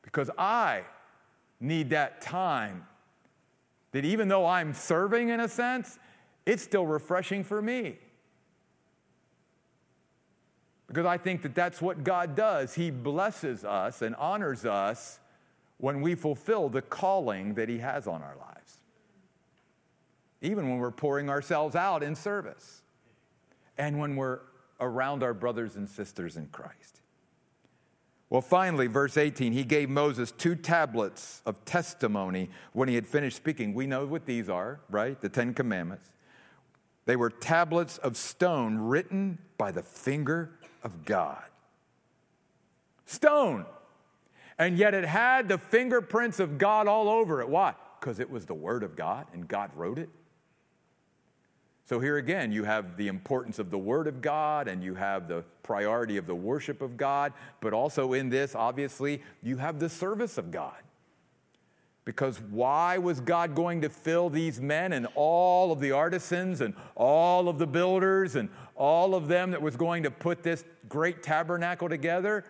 Because 0.02 0.32
I 0.40 0.84
need 1.60 1.92
that 1.92 2.22
time 2.22 2.88
that 3.92 4.06
even 4.06 4.28
though 4.28 4.48
I'm 4.48 4.74
serving 4.74 5.30
in 5.30 5.40
a 5.40 5.48
sense, 5.48 6.00
it's 6.48 6.64
still 6.64 6.88
refreshing 6.88 7.44
for 7.44 7.62
me. 7.62 8.00
Because 10.92 11.06
I 11.06 11.18
think 11.18 11.42
that 11.44 11.56
that's 11.56 11.82
what 11.82 12.04
God 12.04 12.36
does. 12.36 12.74
He 12.74 12.92
blesses 12.92 13.64
us 13.64 14.02
and 14.02 14.14
honors 14.16 14.66
us 14.66 15.22
when 15.78 16.02
we 16.02 16.16
fulfill 16.16 16.68
the 16.68 16.82
calling 16.82 17.54
that 17.54 17.70
He 17.70 17.78
has 17.78 18.08
on 18.08 18.22
our 18.22 18.36
lives, 18.36 18.82
even 20.42 20.68
when 20.70 20.80
we're 20.80 20.92
pouring 20.92 21.30
ourselves 21.30 21.78
out 21.78 22.04
in 22.04 22.14
service 22.14 22.82
and 23.78 24.00
when 24.00 24.18
we're 24.18 24.42
around 24.82 25.24
our 25.24 25.34
brothers 25.34 25.78
and 25.78 25.88
sisters 25.88 26.36
in 26.36 26.48
Christ. 26.48 27.00
Well, 28.30 28.42
finally, 28.42 28.88
verse 28.88 29.16
18, 29.16 29.54
he 29.54 29.64
gave 29.64 29.90
Moses 29.90 30.34
two 30.34 30.56
tablets 30.56 31.42
of 31.46 31.64
testimony 31.64 32.50
when 32.74 32.90
he 32.90 32.96
had 32.96 33.08
finished 33.08 33.38
speaking. 33.38 33.74
We 33.74 33.88
know 33.88 34.06
what 34.06 34.26
these 34.26 34.50
are, 34.50 34.82
right? 34.90 35.22
The 35.22 35.30
Ten 35.30 35.54
Commandments. 35.54 36.12
They 37.06 37.16
were 37.16 37.30
tablets 37.30 37.98
of 37.98 38.18
stone 38.18 38.78
written 38.78 39.38
by 39.58 39.72
the 39.72 39.84
finger 39.84 40.52
of 40.84 41.06
God. 41.06 41.44
Stone. 43.06 43.66
And 44.58 44.78
yet 44.78 44.94
it 44.94 45.06
had 45.06 45.48
the 45.48 45.58
fingerprints 45.58 46.40
of 46.40 46.58
God 46.58 46.88
all 46.88 47.10
over 47.10 47.42
it. 47.42 47.50
Why? 47.50 47.74
Because 48.00 48.20
it 48.20 48.30
was 48.30 48.46
the 48.46 48.54
Word 48.54 48.84
of 48.84 48.96
God 48.96 49.28
and 49.34 49.48
God 49.48 49.72
wrote 49.76 49.98
it. 49.98 50.10
So 51.86 52.00
here 52.00 52.18
again, 52.18 52.52
you 52.52 52.64
have 52.64 52.96
the 52.96 53.08
importance 53.10 53.60
of 53.60 53.70
the 53.70 53.78
Word 53.78 54.08
of 54.08 54.22
God 54.22 54.68
and 54.68 54.84
you 54.84 54.96
have 54.96 55.28
the 55.28 55.44
priority 55.64 56.18
of 56.18 56.26
the 56.26 56.36
worship 56.36 56.82
of 56.82 56.96
God, 56.96 57.34
but 57.60 57.74
also 57.74 58.14
in 58.14 58.30
this, 58.30 58.56
obviously, 58.56 59.22
you 59.44 59.58
have 59.58 59.80
the 59.80 59.90
service 59.90 60.38
of 60.38 60.52
God. 60.52 60.78
Because 62.12 62.42
why 62.42 62.98
was 62.98 63.22
God 63.22 63.56
going 63.56 63.80
to 63.84 63.90
fill 63.90 64.30
these 64.30 64.60
men 64.60 64.92
and 64.92 65.08
all 65.16 65.72
of 65.72 65.80
the 65.80 65.94
artisans 65.94 66.60
and 66.60 66.74
all 66.94 67.48
of 67.48 67.58
the 67.58 67.66
builders 67.66 68.36
and 68.36 68.50
all 68.76 69.16
of 69.16 69.30
them 69.30 69.52
that 69.52 69.62
was 69.62 69.78
going 69.78 70.04
to 70.04 70.12
put 70.12 70.44
this 70.44 70.66
great 70.90 71.24
tabernacle 71.24 71.88
together? 71.88 72.44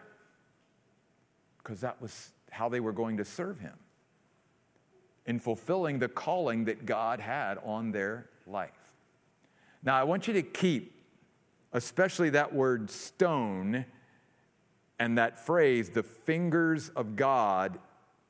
Because 1.60 1.80
that 1.82 2.02
was 2.02 2.32
how 2.50 2.70
they 2.70 2.80
were 2.80 2.92
going 2.92 3.18
to 3.18 3.24
serve 3.24 3.60
Him 3.60 3.76
in 5.28 5.40
fulfilling 5.40 6.00
the 6.00 6.08
calling 6.08 6.66
that 6.66 6.88
God 6.88 7.20
had 7.20 7.60
on 7.64 7.92
their 7.92 8.32
life. 8.48 8.72
Now, 9.84 9.96
I 9.96 10.06
want 10.06 10.28
you 10.28 10.34
to 10.34 10.42
keep, 10.42 10.92
especially 11.72 12.32
that 12.32 12.52
word 12.52 12.90
stone 12.90 13.86
and 14.98 15.20
that 15.20 15.46
phrase, 15.46 15.90
the 15.90 16.02
fingers 16.02 16.90
of 16.96 17.16
God, 17.16 17.78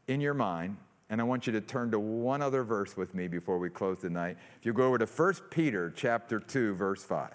in 0.09 0.19
your 0.19 0.33
mind 0.33 0.75
and 1.11 1.19
I 1.19 1.25
want 1.25 1.45
you 1.45 1.51
to 1.51 1.61
turn 1.61 1.91
to 1.91 1.99
one 1.99 2.41
other 2.41 2.63
verse 2.63 2.95
with 2.95 3.13
me 3.13 3.27
before 3.27 3.59
we 3.59 3.69
close 3.69 3.99
tonight. 3.99 4.37
If 4.57 4.65
you 4.65 4.71
go 4.71 4.87
over 4.87 4.97
to 4.97 5.05
1 5.05 5.33
Peter 5.49 5.91
chapter 5.93 6.39
2 6.39 6.73
verse 6.73 7.03
5. 7.03 7.29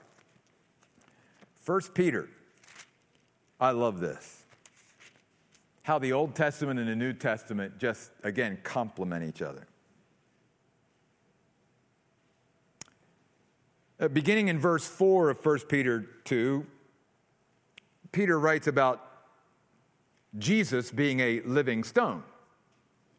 1 1.67 1.81
Peter. 1.93 2.31
I 3.61 3.73
love 3.73 4.01
this. 4.01 4.45
How 5.83 5.99
the 5.99 6.15
Old 6.15 6.35
Testament 6.35 6.81
and 6.81 6.89
the 6.89 6.97
New 6.97 7.13
Testament 7.13 7.79
just 7.79 8.13
again 8.25 8.59
complement 8.65 9.23
each 9.23 9.43
other. 9.43 9.67
Uh, 14.01 14.09
beginning 14.09 14.49
in 14.49 14.59
verse 14.59 14.87
4 14.87 15.29
of 15.31 15.45
1 15.45 15.61
Peter 15.69 16.07
2, 16.25 16.67
Peter 18.11 18.41
writes 18.41 18.67
about 18.69 19.03
Jesus 20.39 20.91
being 20.91 21.21
a 21.21 21.41
living 21.43 21.85
stone. 21.85 22.23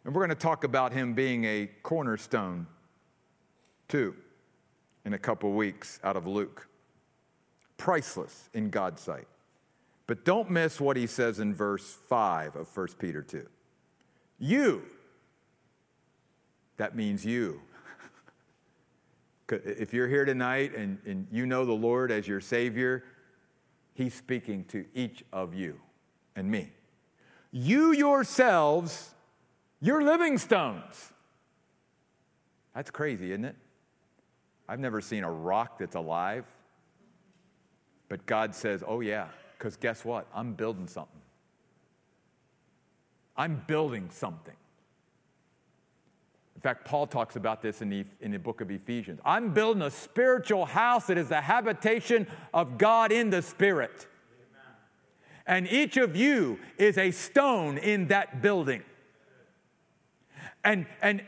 And 0.04 0.14
we're 0.14 0.26
going 0.26 0.30
to 0.30 0.36
talk 0.36 0.64
about 0.64 0.94
him 0.94 1.14
being 1.14 1.44
a 1.46 1.70
cornerstone 1.84 2.68
too 3.88 4.16
in 5.06 5.14
a 5.14 5.18
couple 5.18 5.52
weeks 5.54 6.00
out 6.04 6.18
of 6.18 6.28
Luke. 6.28 6.68
Priceless 7.78 8.50
in 8.54 8.70
God's 8.70 9.02
sight. 9.02 9.28
But 10.08 10.24
don't 10.24 10.50
miss 10.50 10.80
what 10.80 10.98
he 10.98 11.06
says 11.06 11.40
in 11.40 11.54
verse 11.54 11.98
5 12.08 12.56
of 12.56 12.76
1 12.76 12.88
Peter 13.00 13.22
2. 13.22 13.46
You, 14.40 14.84
that 16.78 16.96
means 16.96 17.26
you. 17.26 17.62
if 19.50 19.94
you're 19.94 20.08
here 20.08 20.26
tonight 20.26 20.76
and, 20.76 20.98
and 21.06 21.28
you 21.32 21.46
know 21.46 21.66
the 21.66 21.74
Lord 21.74 22.12
as 22.12 22.28
your 22.28 22.40
Savior, 22.40 23.04
He's 23.94 24.14
speaking 24.14 24.64
to 24.66 24.86
each 24.94 25.24
of 25.34 25.56
you 25.56 25.80
and 26.36 26.50
me. 26.50 26.70
You 27.52 27.94
yourselves 27.94 29.16
you're 29.82 30.04
living 30.04 30.38
stones. 30.38 31.14
That's 32.76 32.92
crazy, 32.92 33.32
isn't 33.32 33.46
it? 33.46 33.56
I've 34.70 34.80
never 34.80 35.02
seen 35.02 35.24
a 35.24 35.32
rock 35.32 35.80
that's 35.80 35.96
alive. 35.96 36.46
But 38.10 38.26
God 38.26 38.56
says, 38.56 38.84
oh, 38.86 39.02
yeah, 39.02 39.28
because 39.58 39.76
guess 39.78 40.06
what? 40.06 40.28
I'm 40.34 40.54
building 40.54 40.88
something. 40.88 41.22
I'm 43.36 43.64
building 43.68 44.10
something. 44.12 44.56
In 46.56 46.62
fact, 46.62 46.86
Paul 46.86 47.06
talks 47.06 47.36
about 47.36 47.62
this 47.62 47.82
in 47.84 47.90
the, 47.90 48.04
in 48.20 48.32
the 48.32 48.40
book 48.40 48.62
of 48.62 48.72
Ephesians. 48.72 49.20
I'm 49.24 49.54
building 49.54 49.84
a 49.84 49.92
spiritual 49.92 50.66
house 50.66 51.06
that 51.08 51.18
is 51.18 51.30
the 51.30 51.42
habitation 51.42 52.26
of 52.54 52.80
God 52.80 53.12
in 53.12 53.30
the 53.30 53.44
Spirit. 53.44 54.08
Amen. 55.46 55.66
And 55.66 55.68
each 55.68 55.98
of 55.98 56.16
you 56.16 56.58
is 56.80 56.98
a 56.98 57.12
stone 57.12 57.78
in 57.78 58.08
that 58.08 58.42
building. 58.42 58.84
And, 60.68 60.86
and 61.02 61.22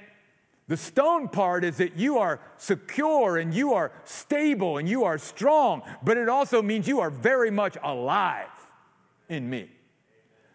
the 0.68 0.76
stone 0.76 1.30
part 1.30 1.64
is 1.64 1.78
that 1.78 1.96
you 1.96 2.18
are 2.18 2.42
secure 2.58 3.38
and 3.38 3.54
you 3.54 3.74
are 3.74 3.94
stable 4.04 4.78
and 4.78 4.88
you 4.88 5.06
are 5.06 5.18
strong, 5.18 5.82
but 6.04 6.18
it 6.18 6.28
also 6.28 6.62
means 6.62 6.90
you 6.90 7.00
are 7.00 7.10
very 7.10 7.50
much 7.50 7.78
alive 7.82 8.50
in 9.30 9.50
me. 9.50 9.70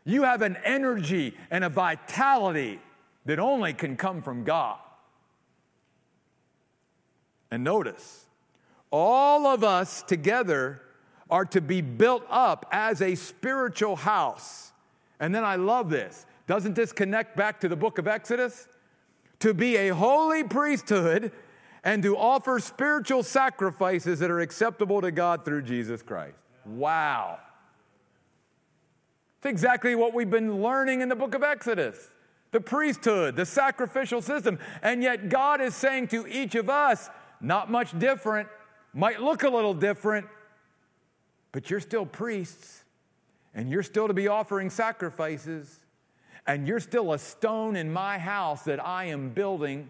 You 0.04 0.24
have 0.24 0.42
an 0.42 0.58
energy 0.64 1.34
and 1.50 1.64
a 1.64 1.70
vitality 1.70 2.78
that 3.24 3.38
only 3.38 3.72
can 3.72 3.96
come 3.96 4.20
from 4.20 4.44
God. 4.44 4.76
And 7.50 7.64
notice, 7.64 8.26
all 8.90 9.46
of 9.46 9.64
us 9.64 10.02
together 10.02 10.82
are 11.30 11.46
to 11.46 11.62
be 11.62 11.80
built 11.80 12.24
up 12.28 12.66
as 12.70 13.00
a 13.00 13.14
spiritual 13.14 13.96
house. 13.96 14.72
And 15.18 15.34
then 15.34 15.42
I 15.42 15.56
love 15.56 15.88
this. 15.88 16.26
Doesn't 16.46 16.74
this 16.74 16.92
connect 16.92 17.34
back 17.34 17.60
to 17.60 17.68
the 17.68 17.76
book 17.76 17.96
of 17.96 18.06
Exodus? 18.06 18.68
To 19.44 19.52
be 19.52 19.76
a 19.76 19.90
holy 19.90 20.42
priesthood 20.42 21.30
and 21.84 22.02
to 22.02 22.16
offer 22.16 22.58
spiritual 22.58 23.22
sacrifices 23.22 24.18
that 24.20 24.30
are 24.30 24.40
acceptable 24.40 25.02
to 25.02 25.10
God 25.10 25.44
through 25.44 25.60
Jesus 25.60 26.00
Christ. 26.00 26.38
Wow. 26.64 27.38
It's 29.36 29.44
exactly 29.44 29.94
what 29.94 30.14
we've 30.14 30.30
been 30.30 30.62
learning 30.62 31.02
in 31.02 31.10
the 31.10 31.14
book 31.14 31.34
of 31.34 31.42
Exodus 31.42 32.08
the 32.52 32.60
priesthood, 32.60 33.36
the 33.36 33.44
sacrificial 33.44 34.22
system. 34.22 34.58
And 34.80 35.02
yet, 35.02 35.28
God 35.28 35.60
is 35.60 35.74
saying 35.74 36.08
to 36.08 36.26
each 36.26 36.54
of 36.54 36.70
us, 36.70 37.10
not 37.40 37.70
much 37.70 37.98
different, 37.98 38.48
might 38.94 39.20
look 39.20 39.42
a 39.42 39.50
little 39.50 39.74
different, 39.74 40.26
but 41.52 41.68
you're 41.68 41.80
still 41.80 42.06
priests, 42.06 42.84
and 43.54 43.68
you're 43.68 43.82
still 43.82 44.06
to 44.06 44.14
be 44.14 44.28
offering 44.28 44.70
sacrifices, 44.70 45.80
and 46.46 46.66
you're 46.66 46.80
still 46.80 47.12
a 47.12 47.18
stone 47.18 47.76
in 47.76 47.92
my 47.92 48.18
house 48.18 48.64
that 48.64 48.84
I 48.84 49.06
am 49.06 49.30
building. 49.30 49.88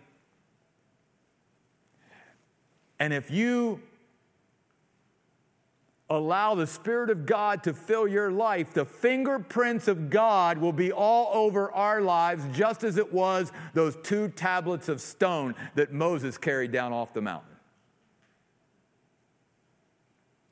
And 2.99 3.13
if 3.13 3.31
you 3.31 3.81
allow 6.11 6.55
the 6.55 6.67
Spirit 6.67 7.11
of 7.11 7.27
God 7.27 7.65
to 7.65 7.75
fill 7.75 8.07
your 8.07 8.31
life, 8.31 8.73
the 8.73 8.85
fingerprints 8.85 9.89
of 9.89 10.11
God 10.11 10.59
will 10.59 10.73
be 10.73 10.93
all 10.93 11.31
over 11.35 11.73
our 11.73 12.01
lives, 12.01 12.45
just 12.53 12.85
as 12.85 12.99
it 12.99 13.13
was 13.13 13.51
those 13.73 13.97
two 14.03 14.29
tablets 14.29 14.89
of 14.89 15.01
stone 15.01 15.55
that 15.75 15.93
Moses 15.93 16.39
carried 16.39 16.71
down 16.71 16.93
off 16.93 17.13
the 17.13 17.23
mountain. 17.23 17.51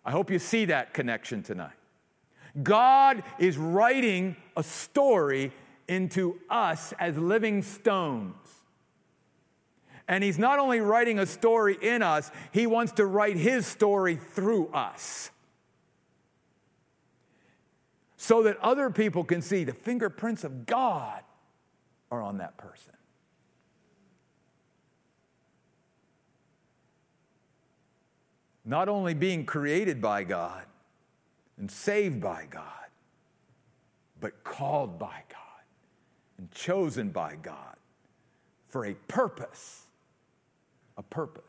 I 0.04 0.10
hope 0.10 0.30
you 0.30 0.40
see 0.40 0.64
that 0.64 0.94
connection 0.94 1.44
tonight. 1.44 1.76
God 2.60 3.22
is 3.38 3.56
writing 3.56 4.36
a 4.56 4.62
story 4.62 5.52
into 5.88 6.38
us 6.48 6.92
as 6.98 7.16
living 7.16 7.62
stones. 7.62 8.34
And 10.08 10.22
He's 10.22 10.38
not 10.38 10.58
only 10.58 10.80
writing 10.80 11.18
a 11.18 11.26
story 11.26 11.76
in 11.80 12.02
us, 12.02 12.30
He 12.52 12.66
wants 12.66 12.92
to 12.92 13.06
write 13.06 13.36
His 13.36 13.66
story 13.66 14.16
through 14.16 14.68
us 14.68 15.30
so 18.16 18.44
that 18.44 18.56
other 18.58 18.88
people 18.88 19.24
can 19.24 19.42
see 19.42 19.64
the 19.64 19.72
fingerprints 19.72 20.44
of 20.44 20.64
God 20.66 21.22
are 22.10 22.22
on 22.22 22.38
that 22.38 22.56
person. 22.56 22.92
Not 28.64 28.88
only 28.88 29.14
being 29.14 29.44
created 29.44 30.00
by 30.00 30.22
God 30.22 30.62
and 31.58 31.68
saved 31.68 32.20
by 32.20 32.46
God, 32.48 32.64
but 34.20 34.44
called 34.44 34.98
by 35.00 35.22
God 35.28 35.31
and 36.42 36.50
chosen 36.50 37.10
by 37.10 37.36
God 37.40 37.76
for 38.66 38.86
a 38.86 38.94
purpose. 39.06 39.86
A 40.96 41.02
purpose. 41.02 41.44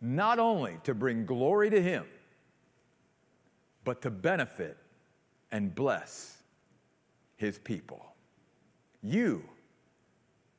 Not 0.00 0.40
only 0.40 0.78
to 0.82 0.92
bring 0.92 1.24
glory 1.24 1.70
to 1.70 1.80
Him, 1.80 2.04
but 3.84 4.02
to 4.02 4.10
benefit 4.10 4.76
and 5.52 5.72
bless 5.72 6.38
his 7.36 7.60
people. 7.60 8.04
You 9.04 9.44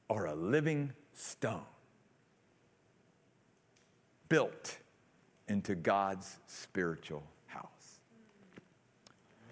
are 0.10 0.28
a 0.28 0.36
living 0.36 0.94
stone 1.14 1.66
built 4.30 4.78
into 5.50 5.76
God's 5.76 6.38
spiritual 6.48 7.24
house. 7.48 8.00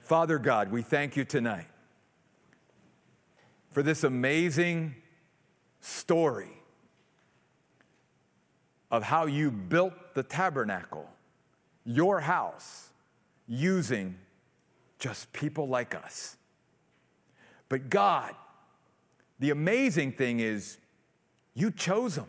Father 0.03 0.39
God, 0.39 0.71
we 0.71 0.82
thank 0.82 1.17
you 1.17 1.26
tonight 1.26 1.67
for 3.76 3.84
this 3.84 4.05
amazing 4.05 4.95
story 5.82 6.61
of 8.89 9.03
how 9.03 9.26
you 9.26 9.51
built 9.51 9.91
the 10.13 10.23
tabernacle, 10.23 11.09
your 11.86 12.21
house, 12.21 12.91
using 13.49 14.15
just 14.97 15.34
people 15.34 15.67
like 15.67 15.93
us. 15.93 16.38
But 17.67 17.89
God, 17.89 18.34
the 19.39 19.49
amazing 19.49 20.13
thing 20.13 20.39
is, 20.39 20.78
you 21.53 21.69
chose 21.69 22.15
them. 22.15 22.28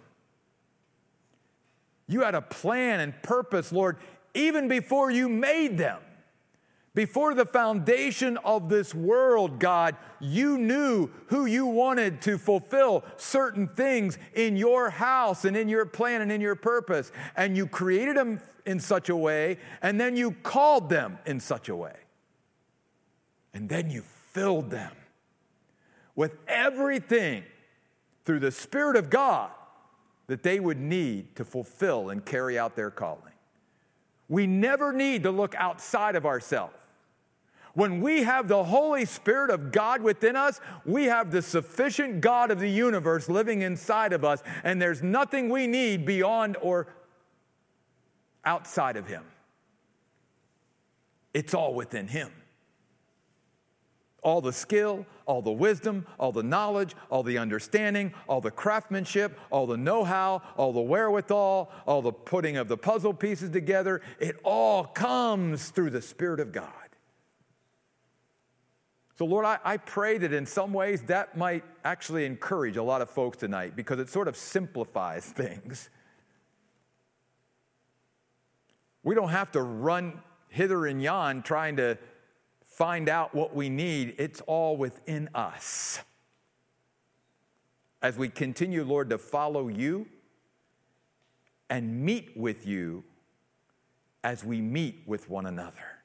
You 2.09 2.23
had 2.23 2.35
a 2.35 2.43
plan 2.43 2.99
and 2.99 3.23
purpose, 3.23 3.71
Lord, 3.71 3.99
even 4.35 4.67
before 4.67 5.13
you 5.13 5.29
made 5.29 5.79
them. 5.79 6.01
Before 6.97 7.35
the 7.35 7.45
foundation 7.45 8.39
of 8.39 8.71
this 8.71 8.95
world, 8.95 9.59
God, 9.59 9.97
you 10.19 10.57
knew 10.57 11.11
who 11.27 11.45
you 11.45 11.67
wanted 11.67 12.23
to 12.23 12.39
fulfill 12.39 13.05
certain 13.19 13.69
things 13.69 14.17
in 14.33 14.57
your 14.57 14.89
house 14.89 15.45
and 15.45 15.59
in 15.59 15.69
your 15.69 15.85
plan 15.85 16.23
and 16.23 16.33
in 16.33 16.41
your 16.41 16.55
purpose. 16.55 17.13
And 17.37 17.55
you 17.55 17.67
created 17.67 18.17
them 18.17 18.41
in 18.65 18.81
such 18.81 19.11
a 19.11 19.15
way, 19.15 19.59
and 19.83 20.01
then 20.01 20.17
you 20.17 20.31
called 20.43 20.89
them 20.89 21.19
in 21.27 21.39
such 21.39 21.69
a 21.69 21.77
way. 21.77 21.97
And 23.53 23.69
then 23.69 23.91
you 23.91 24.03
filled 24.33 24.71
them 24.71 24.93
with 26.15 26.39
everything 26.49 27.45
through 28.25 28.41
the 28.41 28.51
Spirit 28.51 28.97
of 28.97 29.11
God 29.11 29.51
that 30.29 30.43
they 30.43 30.61
would 30.61 30.81
need 30.81 31.37
to 31.37 31.45
fulfill 31.45 32.09
and 32.09 32.25
carry 32.25 32.59
out 32.59 32.75
their 32.75 32.91
calling. 32.91 33.35
We 34.31 34.47
never 34.47 34.95
need 34.95 35.25
to 35.25 35.31
look 35.31 35.55
outside 35.57 36.17
of 36.17 36.25
ourselves. 36.25 36.73
When 37.77 38.01
we 38.01 38.23
have 38.23 38.49
the 38.49 38.65
Holy 38.65 39.05
Spirit 39.05 39.51
of 39.51 39.71
God 39.71 40.01
within 40.01 40.35
us, 40.35 40.63
we 40.87 41.05
have 41.05 41.31
the 41.31 41.43
sufficient 41.43 42.23
God 42.23 42.51
of 42.51 42.59
the 42.59 42.71
universe 42.71 43.29
living 43.29 43.61
inside 43.61 44.15
of 44.15 44.25
us, 44.25 44.43
and 44.65 44.81
there's 44.81 45.03
nothing 45.03 45.51
we 45.51 45.67
need 45.67 46.07
beyond 46.07 46.57
or 46.63 46.87
outside 48.47 48.97
of 48.97 49.07
Him. 49.07 49.25
It's 51.35 51.53
all 51.53 51.75
within 51.75 52.09
Him 52.09 52.33
all 54.23 54.41
the 54.41 54.53
skill, 54.53 55.07
all 55.25 55.41
the 55.41 55.53
wisdom, 55.53 56.05
all 56.19 56.33
the 56.33 56.43
knowledge, 56.43 56.97
all 57.11 57.23
the 57.23 57.39
understanding, 57.39 58.13
all 58.27 58.41
the 58.41 58.51
craftsmanship, 58.51 59.39
all 59.51 59.69
the 59.69 59.77
know 59.77 60.03
how, 60.03 60.43
all 60.57 60.73
the 60.73 60.81
wherewithal, 60.81 61.71
all 61.87 62.03
the 62.03 62.11
putting 62.11 62.57
of 62.57 62.67
the 62.67 62.77
puzzle 62.77 63.15
pieces 63.15 63.51
together. 63.51 64.03
It 64.19 64.37
all 64.43 64.83
comes 64.83 65.69
through 65.69 65.91
the 65.91 66.03
Spirit 66.03 66.41
of 66.41 66.51
God. 66.51 66.86
So, 69.17 69.25
Lord, 69.25 69.47
I, 69.47 69.59
I, 69.65 69.79
pray 69.79 70.19
that 70.19 70.35
in 70.35 70.45
some 70.45 70.75
ways 70.75 71.01
that 71.05 71.39
might 71.39 71.65
actually 71.85 72.27
encourage 72.27 72.77
a 72.77 72.83
lot 72.83 73.01
of 73.01 73.09
folks 73.09 73.39
tonight 73.39 73.75
because 73.75 73.99
it 73.99 74.11
sort 74.11 74.29
of 74.29 74.37
simplifies 74.37 75.25
things. 75.25 75.89
We 79.03 79.15
don't 79.15 79.31
have 79.31 79.51
to 79.53 79.63
run 79.63 80.21
hither 80.49 80.87
and 80.87 81.03
yon 81.03 81.43
trying 81.43 81.77
to 81.77 81.97
find 82.67 83.09
out 83.09 83.35
what 83.35 83.55
we 83.55 83.71
need, 83.71 84.15
it's 84.19 84.43
all 84.43 84.77
within 84.77 85.31
us. 85.35 86.01
As 88.03 88.19
we 88.19 88.29
continue, 88.29 88.85
Lord, 88.85 89.09
to 89.09 89.19
follow 89.19 89.69
you 89.69 90.07
and 91.71 92.05
meet 92.05 92.37
with 92.37 92.67
you 92.67 93.03
as 94.23 94.45
we 94.45 94.61
meet 94.61 95.05
with 95.07 95.31
one 95.31 95.47
another. 95.47 95.96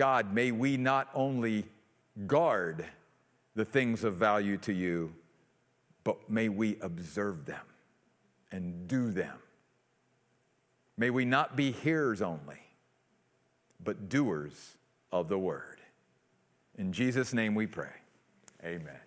God, 0.00 0.32
may 0.32 0.50
we 0.50 0.78
not 0.78 1.10
only 1.14 1.66
guard 2.26 2.86
the 3.54 3.66
things 3.66 4.02
of 4.02 4.14
value 4.14 4.56
to 4.56 4.72
you, 4.72 5.12
but 6.04 6.30
may 6.30 6.48
we 6.48 6.78
observe 6.80 7.44
them 7.44 7.66
and 8.50 8.88
do 8.88 9.10
them. 9.10 9.36
May 10.96 11.10
we 11.10 11.26
not 11.26 11.54
be 11.54 11.70
hearers 11.70 12.22
only 12.22 12.60
but 13.84 14.08
doers 14.08 14.78
of 15.12 15.28
the 15.28 15.38
word. 15.38 15.82
In 16.78 16.94
Jesus' 16.94 17.34
name 17.34 17.54
we 17.54 17.66
pray. 17.66 17.92
Amen. 18.64 19.00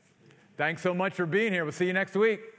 Thanks 0.58 0.84
so 0.84 0.94
much 0.94 1.16
for 1.16 1.26
being 1.26 1.52
here. 1.52 1.64
We'll 1.64 1.72
see 1.72 1.88
you 1.88 1.94
next 1.94 2.16
week. 2.16 2.53